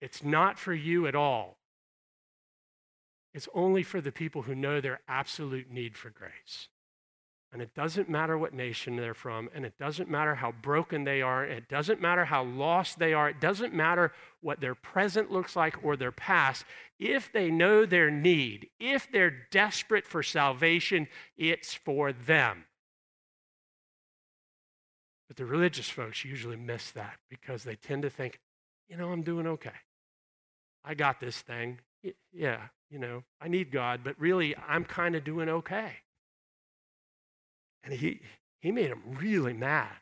it's 0.00 0.22
not 0.22 0.58
for 0.58 0.74
you 0.74 1.06
at 1.06 1.14
all. 1.14 1.56
It's 3.34 3.48
only 3.54 3.82
for 3.82 4.00
the 4.00 4.12
people 4.12 4.42
who 4.42 4.54
know 4.54 4.80
their 4.80 5.00
absolute 5.06 5.70
need 5.70 5.96
for 5.96 6.10
grace. 6.10 6.68
And 7.50 7.62
it 7.62 7.74
doesn't 7.74 8.10
matter 8.10 8.36
what 8.36 8.52
nation 8.52 8.96
they're 8.96 9.14
from, 9.14 9.48
and 9.54 9.64
it 9.64 9.78
doesn't 9.78 10.10
matter 10.10 10.34
how 10.34 10.52
broken 10.52 11.04
they 11.04 11.22
are, 11.22 11.44
it 11.44 11.66
doesn't 11.66 11.98
matter 11.98 12.26
how 12.26 12.44
lost 12.44 12.98
they 12.98 13.14
are, 13.14 13.30
it 13.30 13.40
doesn't 13.40 13.72
matter 13.72 14.12
what 14.42 14.60
their 14.60 14.74
present 14.74 15.30
looks 15.30 15.56
like 15.56 15.82
or 15.82 15.96
their 15.96 16.12
past. 16.12 16.66
If 16.98 17.32
they 17.32 17.50
know 17.50 17.86
their 17.86 18.10
need, 18.10 18.68
if 18.78 19.10
they're 19.10 19.46
desperate 19.50 20.06
for 20.06 20.22
salvation, 20.22 21.08
it's 21.38 21.72
for 21.72 22.12
them. 22.12 22.66
But 25.26 25.38
the 25.38 25.46
religious 25.46 25.88
folks 25.88 26.26
usually 26.26 26.56
miss 26.56 26.90
that 26.90 27.16
because 27.30 27.64
they 27.64 27.76
tend 27.76 28.02
to 28.02 28.10
think, 28.10 28.40
you 28.90 28.96
know, 28.96 29.10
I'm 29.10 29.22
doing 29.22 29.46
okay. 29.46 29.70
I 30.84 30.94
got 30.94 31.18
this 31.18 31.40
thing. 31.40 31.78
Yeah, 32.32 32.60
you 32.90 32.98
know, 32.98 33.24
I 33.40 33.48
need 33.48 33.70
God, 33.70 34.00
but 34.04 34.18
really, 34.18 34.54
I'm 34.68 34.84
kind 34.84 35.14
of 35.16 35.24
doing 35.24 35.48
okay. 35.48 35.92
And 37.82 37.94
he, 37.94 38.20
he 38.60 38.72
made 38.72 38.88
him 38.88 39.02
really 39.06 39.52
mad. 39.52 39.96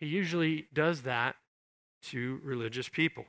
He 0.00 0.06
usually 0.06 0.66
does 0.72 1.02
that 1.02 1.36
to 2.04 2.40
religious 2.42 2.88
people. 2.88 3.26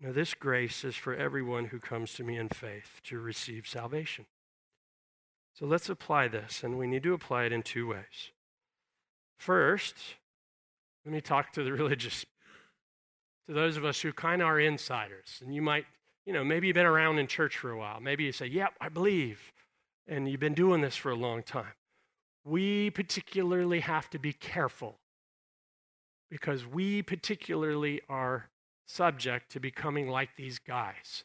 Now, 0.00 0.12
this 0.12 0.32
grace 0.32 0.82
is 0.84 0.96
for 0.96 1.14
everyone 1.14 1.66
who 1.66 1.78
comes 1.78 2.14
to 2.14 2.24
me 2.24 2.38
in 2.38 2.48
faith 2.48 3.00
to 3.04 3.18
receive 3.18 3.66
salvation. 3.66 4.24
So 5.54 5.66
let's 5.66 5.90
apply 5.90 6.28
this, 6.28 6.62
and 6.64 6.78
we 6.78 6.86
need 6.86 7.02
to 7.02 7.12
apply 7.12 7.44
it 7.44 7.52
in 7.52 7.62
two 7.62 7.88
ways. 7.88 8.32
First, 9.38 9.96
let 11.04 11.12
me 11.12 11.20
talk 11.20 11.52
to 11.52 11.62
the 11.62 11.72
religious, 11.74 12.24
to 13.46 13.52
those 13.52 13.76
of 13.76 13.84
us 13.84 14.00
who 14.00 14.12
kind 14.12 14.40
of 14.40 14.48
are 14.48 14.58
insiders. 14.58 15.42
And 15.44 15.54
you 15.54 15.60
might, 15.60 15.84
you 16.24 16.32
know, 16.32 16.44
maybe 16.44 16.68
you've 16.68 16.74
been 16.74 16.86
around 16.86 17.18
in 17.18 17.26
church 17.26 17.58
for 17.58 17.70
a 17.70 17.78
while. 17.78 18.00
Maybe 18.00 18.24
you 18.24 18.32
say, 18.32 18.46
Yep, 18.46 18.74
I 18.80 18.88
believe 18.88 19.52
and 20.06 20.28
you've 20.28 20.40
been 20.40 20.54
doing 20.54 20.80
this 20.80 20.96
for 20.96 21.10
a 21.10 21.16
long 21.16 21.42
time, 21.42 21.74
we 22.44 22.90
particularly 22.90 23.80
have 23.80 24.10
to 24.10 24.18
be 24.18 24.32
careful 24.32 24.96
because 26.30 26.66
we 26.66 27.02
particularly 27.02 28.00
are 28.08 28.48
subject 28.86 29.50
to 29.52 29.60
becoming 29.60 30.08
like 30.08 30.30
these 30.36 30.58
guys 30.58 31.24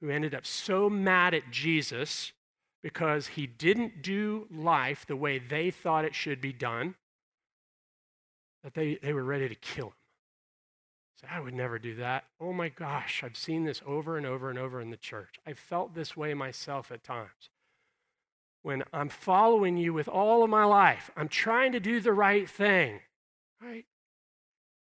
who 0.00 0.10
ended 0.10 0.34
up 0.34 0.46
so 0.46 0.88
mad 0.88 1.34
at 1.34 1.50
Jesus 1.50 2.32
because 2.82 3.28
he 3.28 3.46
didn't 3.46 4.02
do 4.02 4.46
life 4.50 5.06
the 5.06 5.16
way 5.16 5.38
they 5.38 5.70
thought 5.70 6.04
it 6.04 6.14
should 6.14 6.40
be 6.40 6.52
done 6.52 6.94
that 8.62 8.74
they, 8.74 8.98
they 9.02 9.12
were 9.12 9.24
ready 9.24 9.48
to 9.48 9.54
kill 9.54 9.88
him. 9.88 9.92
I 11.30 11.38
would 11.38 11.54
never 11.54 11.78
do 11.78 11.94
that. 11.96 12.24
Oh 12.40 12.52
my 12.52 12.68
gosh, 12.68 13.22
I've 13.22 13.36
seen 13.36 13.64
this 13.64 13.80
over 13.86 14.16
and 14.16 14.26
over 14.26 14.50
and 14.50 14.58
over 14.58 14.80
in 14.80 14.90
the 14.90 14.96
church. 14.96 15.36
I've 15.46 15.58
felt 15.58 15.94
this 15.94 16.16
way 16.16 16.34
myself 16.34 16.90
at 16.90 17.04
times 17.04 17.50
when 18.62 18.84
I'm 18.92 19.08
following 19.08 19.76
you 19.76 19.92
with 19.92 20.08
all 20.08 20.44
of 20.44 20.50
my 20.50 20.64
life. 20.64 21.10
I'm 21.16 21.28
trying 21.28 21.72
to 21.72 21.80
do 21.80 22.00
the 22.00 22.12
right 22.12 22.48
thing, 22.48 23.00
right? 23.60 23.84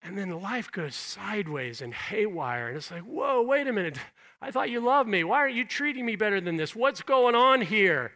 And 0.02 0.18
then 0.18 0.42
life 0.42 0.72
goes 0.72 0.96
sideways 0.96 1.82
and 1.82 1.94
haywire. 1.94 2.68
And 2.68 2.78
it's 2.78 2.92
like, 2.92 3.02
whoa, 3.02 3.42
wait 3.42 3.68
a 3.68 3.74
minute. 3.74 3.98
I 4.42 4.52
thought 4.52 4.70
you 4.70 4.80
loved 4.80 5.10
me. 5.10 5.24
Why 5.24 5.40
aren't 5.40 5.56
you 5.56 5.66
treating 5.66 6.06
me 6.06 6.16
better 6.16 6.40
than 6.40 6.58
this? 6.58 6.76
What's 6.76 7.02
going 7.02 7.34
on 7.34 7.62
here? 7.62 8.12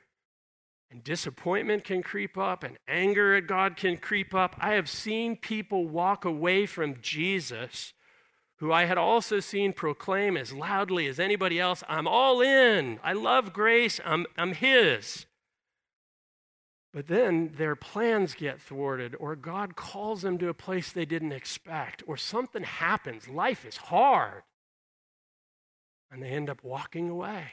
And 0.91 1.03
disappointment 1.03 1.83
can 1.83 2.01
creep 2.01 2.37
up, 2.37 2.63
and 2.63 2.77
anger 2.87 3.35
at 3.35 3.45
God 3.45 3.75
can 3.75 3.97
creep 3.97 4.33
up. 4.33 4.55
I 4.59 4.73
have 4.73 4.89
seen 4.89 5.35
people 5.35 5.87
walk 5.87 6.25
away 6.25 6.65
from 6.65 7.01
Jesus 7.01 7.93
who 8.59 8.73
I 8.73 8.85
had 8.85 8.97
also 8.97 9.39
seen 9.39 9.71
proclaim 9.71 10.35
as 10.35 10.51
loudly 10.51 11.07
as 11.07 11.19
anybody 11.19 11.59
else, 11.59 11.81
I'm 11.87 12.07
all 12.07 12.41
in. 12.41 12.99
I 13.03 13.13
love 13.13 13.53
grace. 13.53 14.01
I'm, 14.05 14.25
I'm 14.37 14.53
His. 14.53 15.25
But 16.91 17.07
then 17.07 17.53
their 17.55 17.75
plans 17.75 18.33
get 18.33 18.59
thwarted, 18.59 19.15
or 19.19 19.35
God 19.35 19.75
calls 19.75 20.23
them 20.23 20.39
to 20.39 20.49
a 20.49 20.55
place 20.55 20.91
they 20.91 21.05
didn't 21.05 21.33
expect, 21.33 22.01
or 22.07 22.17
something 22.17 22.63
happens. 22.63 23.27
Life 23.27 23.63
is 23.63 23.77
hard. 23.77 24.41
And 26.11 26.23
they 26.23 26.29
end 26.29 26.49
up 26.49 26.63
walking 26.63 27.09
away, 27.09 27.45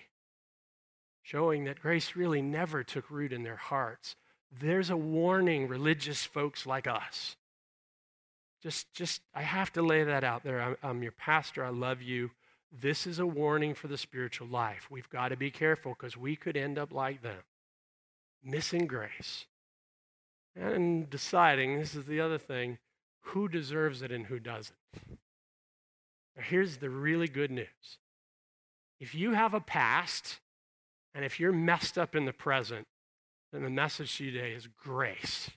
showing 1.22 1.64
that 1.64 1.82
grace 1.82 2.16
really 2.16 2.40
never 2.40 2.82
took 2.82 3.10
root 3.10 3.32
in 3.32 3.42
their 3.42 3.56
hearts. 3.56 4.16
There's 4.50 4.88
a 4.88 4.96
warning, 4.96 5.68
religious 5.68 6.24
folks 6.24 6.64
like 6.64 6.86
us. 6.86 7.36
Just, 8.62 8.90
just, 8.94 9.20
I 9.34 9.42
have 9.42 9.70
to 9.74 9.82
lay 9.82 10.02
that 10.02 10.24
out 10.24 10.44
there. 10.44 10.62
I'm, 10.62 10.76
I'm 10.82 11.02
your 11.02 11.12
pastor. 11.12 11.62
I 11.62 11.68
love 11.68 12.00
you. 12.00 12.30
This 12.72 13.06
is 13.06 13.18
a 13.18 13.26
warning 13.26 13.74
for 13.74 13.86
the 13.86 13.98
spiritual 13.98 14.48
life. 14.48 14.88
We've 14.90 15.10
got 15.10 15.28
to 15.28 15.36
be 15.36 15.50
careful 15.50 15.92
because 15.92 16.16
we 16.16 16.36
could 16.36 16.56
end 16.56 16.78
up 16.78 16.90
like 16.90 17.20
them 17.20 17.42
missing 18.46 18.86
grace 18.86 19.44
and 20.54 21.10
deciding 21.10 21.78
this 21.78 21.94
is 21.94 22.06
the 22.06 22.20
other 22.20 22.38
thing 22.38 22.78
who 23.22 23.48
deserves 23.48 24.02
it 24.02 24.12
and 24.12 24.26
who 24.26 24.38
doesn't. 24.38 24.78
Now, 26.36 26.42
here's 26.42 26.76
the 26.76 26.88
really 26.88 27.28
good 27.28 27.50
news 27.50 27.98
if 29.00 29.14
you 29.14 29.32
have 29.32 29.52
a 29.52 29.60
past 29.60 30.40
and 31.14 31.24
if 31.24 31.40
you're 31.40 31.52
messed 31.52 31.98
up 31.98 32.14
in 32.14 32.24
the 32.24 32.32
present, 32.32 32.86
then 33.52 33.62
the 33.62 33.70
message 33.70 34.16
today 34.16 34.52
is 34.52 34.66
grace. 34.66 35.50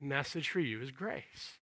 Message 0.00 0.50
for 0.50 0.60
you 0.60 0.82
is 0.82 0.90
grace. 0.90 1.58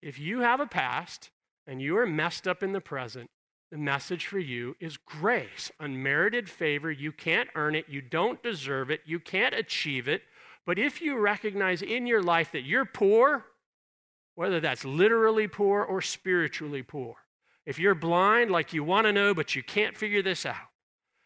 If 0.00 0.18
you 0.18 0.40
have 0.40 0.58
a 0.58 0.66
past 0.66 1.30
and 1.66 1.80
you 1.80 1.96
are 1.98 2.06
messed 2.06 2.48
up 2.48 2.62
in 2.62 2.72
the 2.72 2.80
present, 2.80 3.30
the 3.72 3.78
message 3.78 4.26
for 4.26 4.38
you 4.38 4.76
is 4.80 4.98
grace, 4.98 5.72
unmerited 5.80 6.50
favor. 6.50 6.92
You 6.92 7.10
can't 7.10 7.48
earn 7.54 7.74
it, 7.74 7.86
you 7.88 8.02
don't 8.02 8.42
deserve 8.42 8.90
it, 8.90 9.00
you 9.06 9.18
can't 9.18 9.54
achieve 9.54 10.06
it. 10.06 10.22
But 10.66 10.78
if 10.78 11.00
you 11.00 11.16
recognize 11.16 11.80
in 11.80 12.06
your 12.06 12.22
life 12.22 12.52
that 12.52 12.64
you're 12.64 12.84
poor, 12.84 13.46
whether 14.34 14.60
that's 14.60 14.84
literally 14.84 15.48
poor 15.48 15.82
or 15.82 16.02
spiritually 16.02 16.82
poor, 16.82 17.14
if 17.64 17.78
you're 17.78 17.94
blind, 17.94 18.50
like 18.50 18.74
you 18.74 18.84
want 18.84 19.06
to 19.06 19.12
know, 19.12 19.32
but 19.32 19.56
you 19.56 19.62
can't 19.62 19.96
figure 19.96 20.22
this 20.22 20.44
out, 20.44 20.68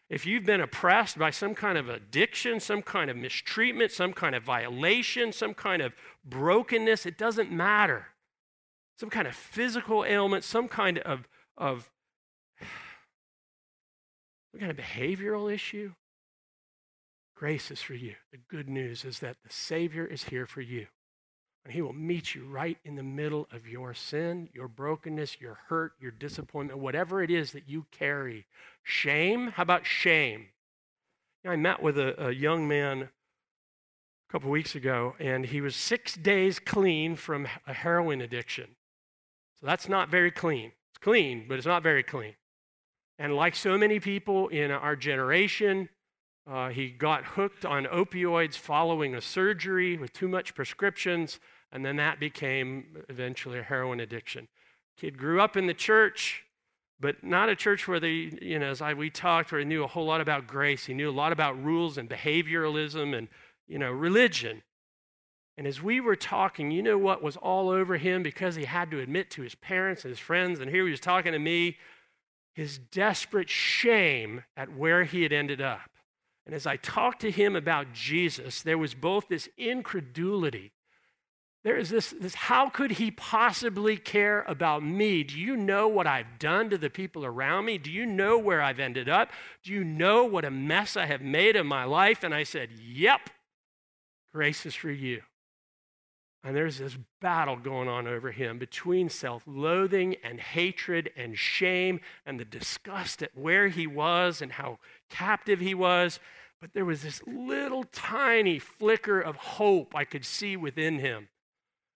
if 0.09 0.25
you've 0.25 0.45
been 0.45 0.61
oppressed 0.61 1.19
by 1.19 1.31
some 1.31 1.53
kind 1.53 1.77
of 1.77 1.89
addiction, 1.89 2.61
some 2.61 2.81
kind 2.81 3.11
of 3.11 3.17
mistreatment, 3.17 3.91
some 3.91 4.13
kind 4.13 4.35
of 4.35 4.43
violation, 4.43 5.33
some 5.33 5.53
kind 5.53 5.81
of 5.81 5.91
brokenness, 6.23 7.05
it 7.05 7.17
doesn't 7.17 7.51
matter. 7.51 8.07
Some 8.97 9.09
kind 9.09 9.27
of 9.27 9.35
physical 9.35 10.05
ailment, 10.05 10.45
some 10.45 10.69
kind 10.69 10.99
of, 10.99 11.27
of 11.57 11.91
some 14.57 14.67
kind 14.67 14.79
of 14.79 14.83
behavioral 14.83 15.53
issue. 15.53 15.91
Grace 17.35 17.69
is 17.69 17.81
for 17.81 17.93
you. 17.93 18.15
The 18.31 18.39
good 18.49 18.67
news 18.67 19.05
is 19.05 19.19
that 19.19 19.37
the 19.43 19.53
Savior 19.53 20.05
is 20.05 20.25
here 20.25 20.47
for 20.47 20.61
you. 20.61 20.87
And 21.63 21.73
he 21.73 21.81
will 21.81 21.93
meet 21.93 22.33
you 22.33 22.45
right 22.45 22.77
in 22.83 22.95
the 22.95 23.03
middle 23.03 23.47
of 23.51 23.67
your 23.67 23.93
sin, 23.93 24.49
your 24.53 24.67
brokenness, 24.67 25.39
your 25.39 25.59
hurt, 25.67 25.93
your 25.99 26.11
disappointment, 26.11 26.79
whatever 26.79 27.21
it 27.21 27.29
is 27.29 27.51
that 27.51 27.69
you 27.69 27.85
carry. 27.91 28.45
Shame? 28.83 29.51
How 29.51 29.63
about 29.63 29.85
shame? 29.85 30.47
You 31.43 31.49
know, 31.49 31.51
I 31.51 31.57
met 31.57 31.83
with 31.83 31.99
a, 31.99 32.27
a 32.27 32.31
young 32.31 32.67
man 32.67 33.03
a 33.03 34.31
couple 34.31 34.49
weeks 34.49 34.73
ago, 34.75 35.13
and 35.19 35.45
he 35.45 35.61
was 35.61 35.75
six 35.75 36.15
days 36.15 36.57
clean 36.57 37.15
from 37.15 37.47
a 37.67 37.73
heroin 37.73 38.21
addiction. 38.21 38.69
So 39.59 39.67
that's 39.67 39.89
not 39.89 40.09
very 40.09 40.31
clean. 40.31 40.71
It's 40.91 41.03
clean, 41.03 41.45
but 41.47 41.57
it's 41.57 41.67
not 41.67 41.83
very 41.83 42.03
clean. 42.03 42.33
And 43.19 43.35
like 43.35 43.55
so 43.55 43.77
many 43.77 43.99
people 43.99 44.47
in 44.49 44.71
our 44.71 44.95
generation, 44.95 45.89
uh, 46.49 46.69
he 46.69 46.89
got 46.89 47.23
hooked 47.25 47.65
on 47.65 47.85
opioids 47.85 48.55
following 48.55 49.15
a 49.15 49.21
surgery 49.21 49.97
with 49.97 50.13
too 50.13 50.27
much 50.27 50.55
prescriptions 50.55 51.39
and 51.71 51.85
then 51.85 51.97
that 51.97 52.19
became 52.19 53.03
eventually 53.09 53.59
a 53.59 53.63
heroin 53.63 53.99
addiction. 53.99 54.47
Kid 54.97 55.17
grew 55.17 55.41
up 55.41 55.57
in 55.57 55.67
the 55.67 55.73
church, 55.73 56.43
but 56.99 57.23
not 57.23 57.49
a 57.49 57.55
church 57.55 57.87
where 57.87 57.99
they, 57.99 58.31
you 58.41 58.57
know, 58.57 58.67
as 58.67 58.81
I, 58.81 58.93
we 58.93 59.09
talked, 59.09 59.51
where 59.51 59.59
he 59.59 59.65
knew 59.65 59.83
a 59.83 59.87
whole 59.87 60.05
lot 60.05 60.21
about 60.21 60.47
grace. 60.47 60.85
He 60.85 60.93
knew 60.93 61.09
a 61.09 61.11
lot 61.11 61.31
about 61.31 61.61
rules 61.61 61.97
and 61.97 62.09
behavioralism 62.09 63.15
and, 63.15 63.27
you 63.67 63.77
know, 63.77 63.91
religion. 63.91 64.63
And 65.57 65.67
as 65.67 65.81
we 65.81 65.99
were 65.99 66.15
talking, 66.15 66.71
you 66.71 66.81
know 66.81 66.97
what 66.97 67.21
was 67.21 67.35
all 67.35 67.69
over 67.69 67.97
him 67.97 68.23
because 68.23 68.55
he 68.55 68.65
had 68.65 68.89
to 68.91 68.99
admit 68.99 69.29
to 69.31 69.41
his 69.41 69.55
parents 69.55 70.03
and 70.03 70.11
his 70.11 70.19
friends, 70.19 70.59
and 70.59 70.69
here 70.69 70.85
he 70.85 70.91
was 70.91 70.99
talking 70.99 71.33
to 71.33 71.39
me, 71.39 71.77
his 72.57 72.77
desperate 72.77 73.49
shame 73.49 74.43
at 74.57 74.75
where 74.75 75.05
he 75.05 75.23
had 75.23 75.31
ended 75.31 75.61
up. 75.61 75.89
And 76.45 76.53
as 76.53 76.67
I 76.67 76.75
talked 76.75 77.21
to 77.21 77.31
him 77.31 77.55
about 77.55 77.93
Jesus, 77.93 78.61
there 78.61 78.77
was 78.77 78.93
both 78.93 79.29
this 79.29 79.47
incredulity 79.57 80.73
there 81.67 81.77
is 81.77 81.89
this, 81.89 82.15
this 82.17 82.33
how 82.33 82.69
could 82.69 82.91
he 82.91 83.11
possibly 83.11 83.97
care 83.97 84.43
about 84.43 84.83
me? 84.83 85.23
Do 85.23 85.37
you 85.37 85.57
know 85.57 85.89
what 85.89 86.07
I've 86.07 86.39
done 86.39 86.69
to 86.69 86.77
the 86.77 86.89
people 86.89 87.25
around 87.25 87.65
me? 87.65 87.77
Do 87.77 87.91
you 87.91 88.05
know 88.05 88.37
where 88.37 88.61
I've 88.61 88.79
ended 88.79 89.09
up? 89.09 89.31
Do 89.63 89.73
you 89.73 89.83
know 89.83 90.23
what 90.23 90.45
a 90.45 90.49
mess 90.49 90.95
I 90.95 91.07
have 91.07 91.21
made 91.21 91.57
of 91.57 91.65
my 91.65 91.83
life? 91.83 92.23
And 92.23 92.33
I 92.33 92.43
said, 92.43 92.69
Yep, 92.71 93.29
grace 94.33 94.65
is 94.65 94.75
for 94.75 94.89
you. 94.89 95.23
And 96.47 96.55
there's 96.55 96.77
this 96.77 96.97
battle 97.19 97.57
going 97.57 97.89
on 97.89 98.07
over 98.07 98.31
him 98.31 98.57
between 98.57 99.09
self 99.09 99.43
loathing 99.45 100.15
and 100.23 100.39
hatred 100.39 101.11
and 101.17 101.37
shame 101.37 101.99
and 102.25 102.39
the 102.39 102.45
disgust 102.45 103.21
at 103.21 103.37
where 103.37 103.67
he 103.67 103.85
was 103.85 104.41
and 104.41 104.53
how 104.53 104.79
captive 105.09 105.59
he 105.59 105.73
was. 105.73 106.21
But 106.61 106.73
there 106.73 106.85
was 106.85 107.01
this 107.01 107.21
little 107.27 107.83
tiny 107.83 108.59
flicker 108.59 109.19
of 109.19 109.35
hope 109.35 109.93
I 109.93 110.05
could 110.05 110.23
see 110.23 110.55
within 110.55 110.99
him 110.99 111.27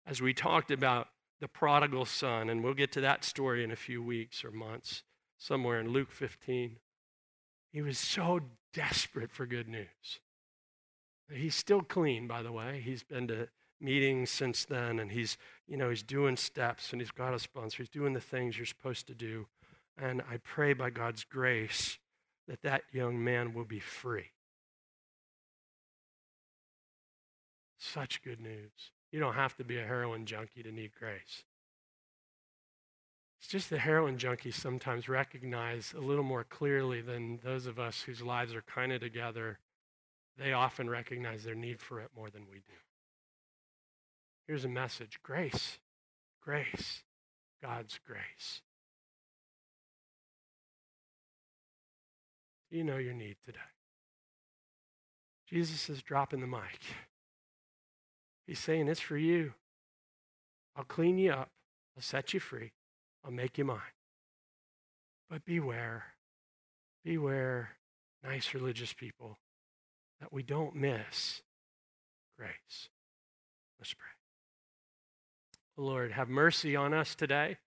as 0.05 0.21
we 0.21 0.33
talked 0.33 0.69
about 0.69 1.07
the 1.39 1.47
prodigal 1.47 2.03
son, 2.03 2.49
and 2.49 2.61
we'll 2.61 2.73
get 2.73 2.91
to 2.91 3.01
that 3.01 3.23
story 3.23 3.63
in 3.63 3.71
a 3.71 3.77
few 3.77 4.03
weeks 4.03 4.43
or 4.43 4.51
months, 4.51 5.03
somewhere 5.37 5.79
in 5.79 5.93
Luke 5.93 6.11
15. 6.11 6.75
He 7.71 7.81
was 7.81 7.97
so 7.97 8.41
desperate 8.73 9.31
for 9.31 9.45
good 9.45 9.69
news. 9.69 10.19
He's 11.31 11.55
still 11.55 11.83
clean, 11.83 12.27
by 12.27 12.43
the 12.43 12.51
way. 12.51 12.81
He's 12.83 13.03
been 13.03 13.29
to 13.29 13.47
meetings 13.81 14.29
since 14.29 14.65
then, 14.65 14.99
and 14.99 15.11
he's, 15.11 15.37
you 15.67 15.77
know, 15.77 15.89
he's 15.89 16.03
doing 16.03 16.37
steps, 16.37 16.91
and 16.91 17.01
he's 17.01 17.11
got 17.11 17.33
a 17.33 17.39
sponsor. 17.39 17.77
He's 17.77 17.89
doing 17.89 18.13
the 18.13 18.19
things 18.19 18.57
you're 18.57 18.65
supposed 18.65 19.07
to 19.07 19.15
do. 19.15 19.47
And 19.97 20.21
I 20.29 20.37
pray 20.37 20.73
by 20.73 20.89
God's 20.89 21.23
grace 21.23 21.99
that 22.47 22.61
that 22.63 22.83
young 22.91 23.23
man 23.23 23.53
will 23.53 23.65
be 23.65 23.79
free. 23.79 24.31
Such 27.77 28.21
good 28.21 28.39
news. 28.39 28.91
You 29.11 29.19
don't 29.19 29.33
have 29.33 29.55
to 29.57 29.63
be 29.63 29.77
a 29.77 29.85
heroin 29.85 30.25
junkie 30.25 30.63
to 30.63 30.71
need 30.71 30.91
grace. 30.97 31.43
It's 33.39 33.49
just 33.49 33.69
the 33.71 33.79
heroin 33.79 34.17
junkies 34.17 34.53
sometimes 34.53 35.09
recognize 35.09 35.93
a 35.97 35.99
little 35.99 36.23
more 36.23 36.43
clearly 36.43 37.01
than 37.01 37.39
those 37.43 37.65
of 37.65 37.79
us 37.79 38.01
whose 38.01 38.21
lives 38.21 38.53
are 38.53 38.61
kind 38.61 38.91
of 38.93 39.01
together. 39.01 39.57
They 40.37 40.53
often 40.53 40.89
recognize 40.89 41.43
their 41.43 41.55
need 41.55 41.79
for 41.79 41.99
it 41.99 42.11
more 42.15 42.29
than 42.29 42.43
we 42.51 42.57
do. 42.57 42.73
Here's 44.51 44.65
a 44.65 44.67
message 44.67 45.17
grace, 45.23 45.77
grace, 46.43 47.03
God's 47.63 48.01
grace. 48.05 48.61
You 52.69 52.83
know 52.83 52.97
your 52.97 53.13
need 53.13 53.37
today? 53.45 53.59
Jesus 55.47 55.89
is 55.89 56.01
dropping 56.01 56.41
the 56.41 56.47
mic. 56.47 56.81
He's 58.45 58.59
saying, 58.59 58.89
It's 58.89 58.99
for 58.99 59.15
you. 59.15 59.53
I'll 60.75 60.83
clean 60.83 61.17
you 61.17 61.31
up. 61.31 61.51
I'll 61.95 62.03
set 62.03 62.33
you 62.33 62.41
free. 62.41 62.73
I'll 63.23 63.31
make 63.31 63.57
you 63.57 63.63
mine. 63.63 63.79
But 65.29 65.45
beware, 65.45 66.07
beware, 67.05 67.77
nice 68.21 68.53
religious 68.53 68.91
people, 68.91 69.37
that 70.19 70.33
we 70.33 70.43
don't 70.43 70.75
miss 70.75 71.41
grace. 72.37 72.89
Let's 73.79 73.93
pray. 73.93 74.10
Lord, 75.77 76.11
have 76.11 76.29
mercy 76.29 76.75
on 76.75 76.93
us 76.93 77.15
today. 77.15 77.57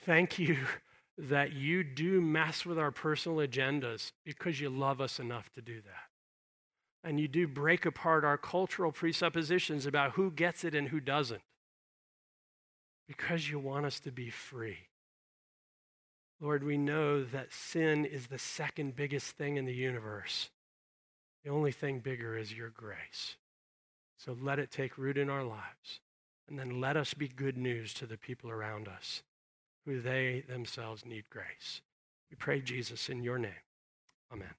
Thank 0.00 0.38
you 0.38 0.58
that 1.18 1.52
you 1.52 1.82
do 1.82 2.20
mess 2.20 2.66
with 2.66 2.78
our 2.78 2.90
personal 2.90 3.38
agendas 3.38 4.12
because 4.24 4.60
you 4.60 4.68
love 4.68 5.00
us 5.00 5.18
enough 5.18 5.50
to 5.54 5.62
do 5.62 5.80
that 5.82 6.06
and 7.06 7.20
you 7.20 7.28
do 7.28 7.46
break 7.46 7.86
apart 7.86 8.24
our 8.24 8.36
cultural 8.36 8.90
presuppositions 8.90 9.86
about 9.86 10.12
who 10.12 10.28
gets 10.28 10.64
it 10.64 10.74
and 10.74 10.88
who 10.88 10.98
doesn't. 10.98 11.40
Because 13.06 13.48
you 13.48 13.60
want 13.60 13.86
us 13.86 14.00
to 14.00 14.10
be 14.10 14.28
free. 14.28 14.88
Lord, 16.40 16.64
we 16.64 16.76
know 16.76 17.22
that 17.22 17.52
sin 17.52 18.04
is 18.04 18.26
the 18.26 18.40
second 18.40 18.96
biggest 18.96 19.36
thing 19.36 19.56
in 19.56 19.66
the 19.66 19.72
universe. 19.72 20.50
The 21.44 21.50
only 21.50 21.70
thing 21.70 22.00
bigger 22.00 22.36
is 22.36 22.52
your 22.52 22.70
grace. 22.70 23.36
So 24.18 24.36
let 24.38 24.58
it 24.58 24.72
take 24.72 24.98
root 24.98 25.16
in 25.16 25.30
our 25.30 25.44
lives. 25.44 26.00
And 26.48 26.58
then 26.58 26.80
let 26.80 26.96
us 26.96 27.14
be 27.14 27.28
good 27.28 27.56
news 27.56 27.92
to 27.94 28.06
the 28.06 28.16
people 28.16 28.50
around 28.50 28.88
us 28.88 29.22
who 29.84 30.00
they 30.00 30.44
themselves 30.48 31.04
need 31.04 31.28
grace. 31.30 31.80
We 32.30 32.36
pray, 32.36 32.60
Jesus, 32.60 33.08
in 33.08 33.22
your 33.22 33.38
name. 33.38 33.62
Amen. 34.32 34.54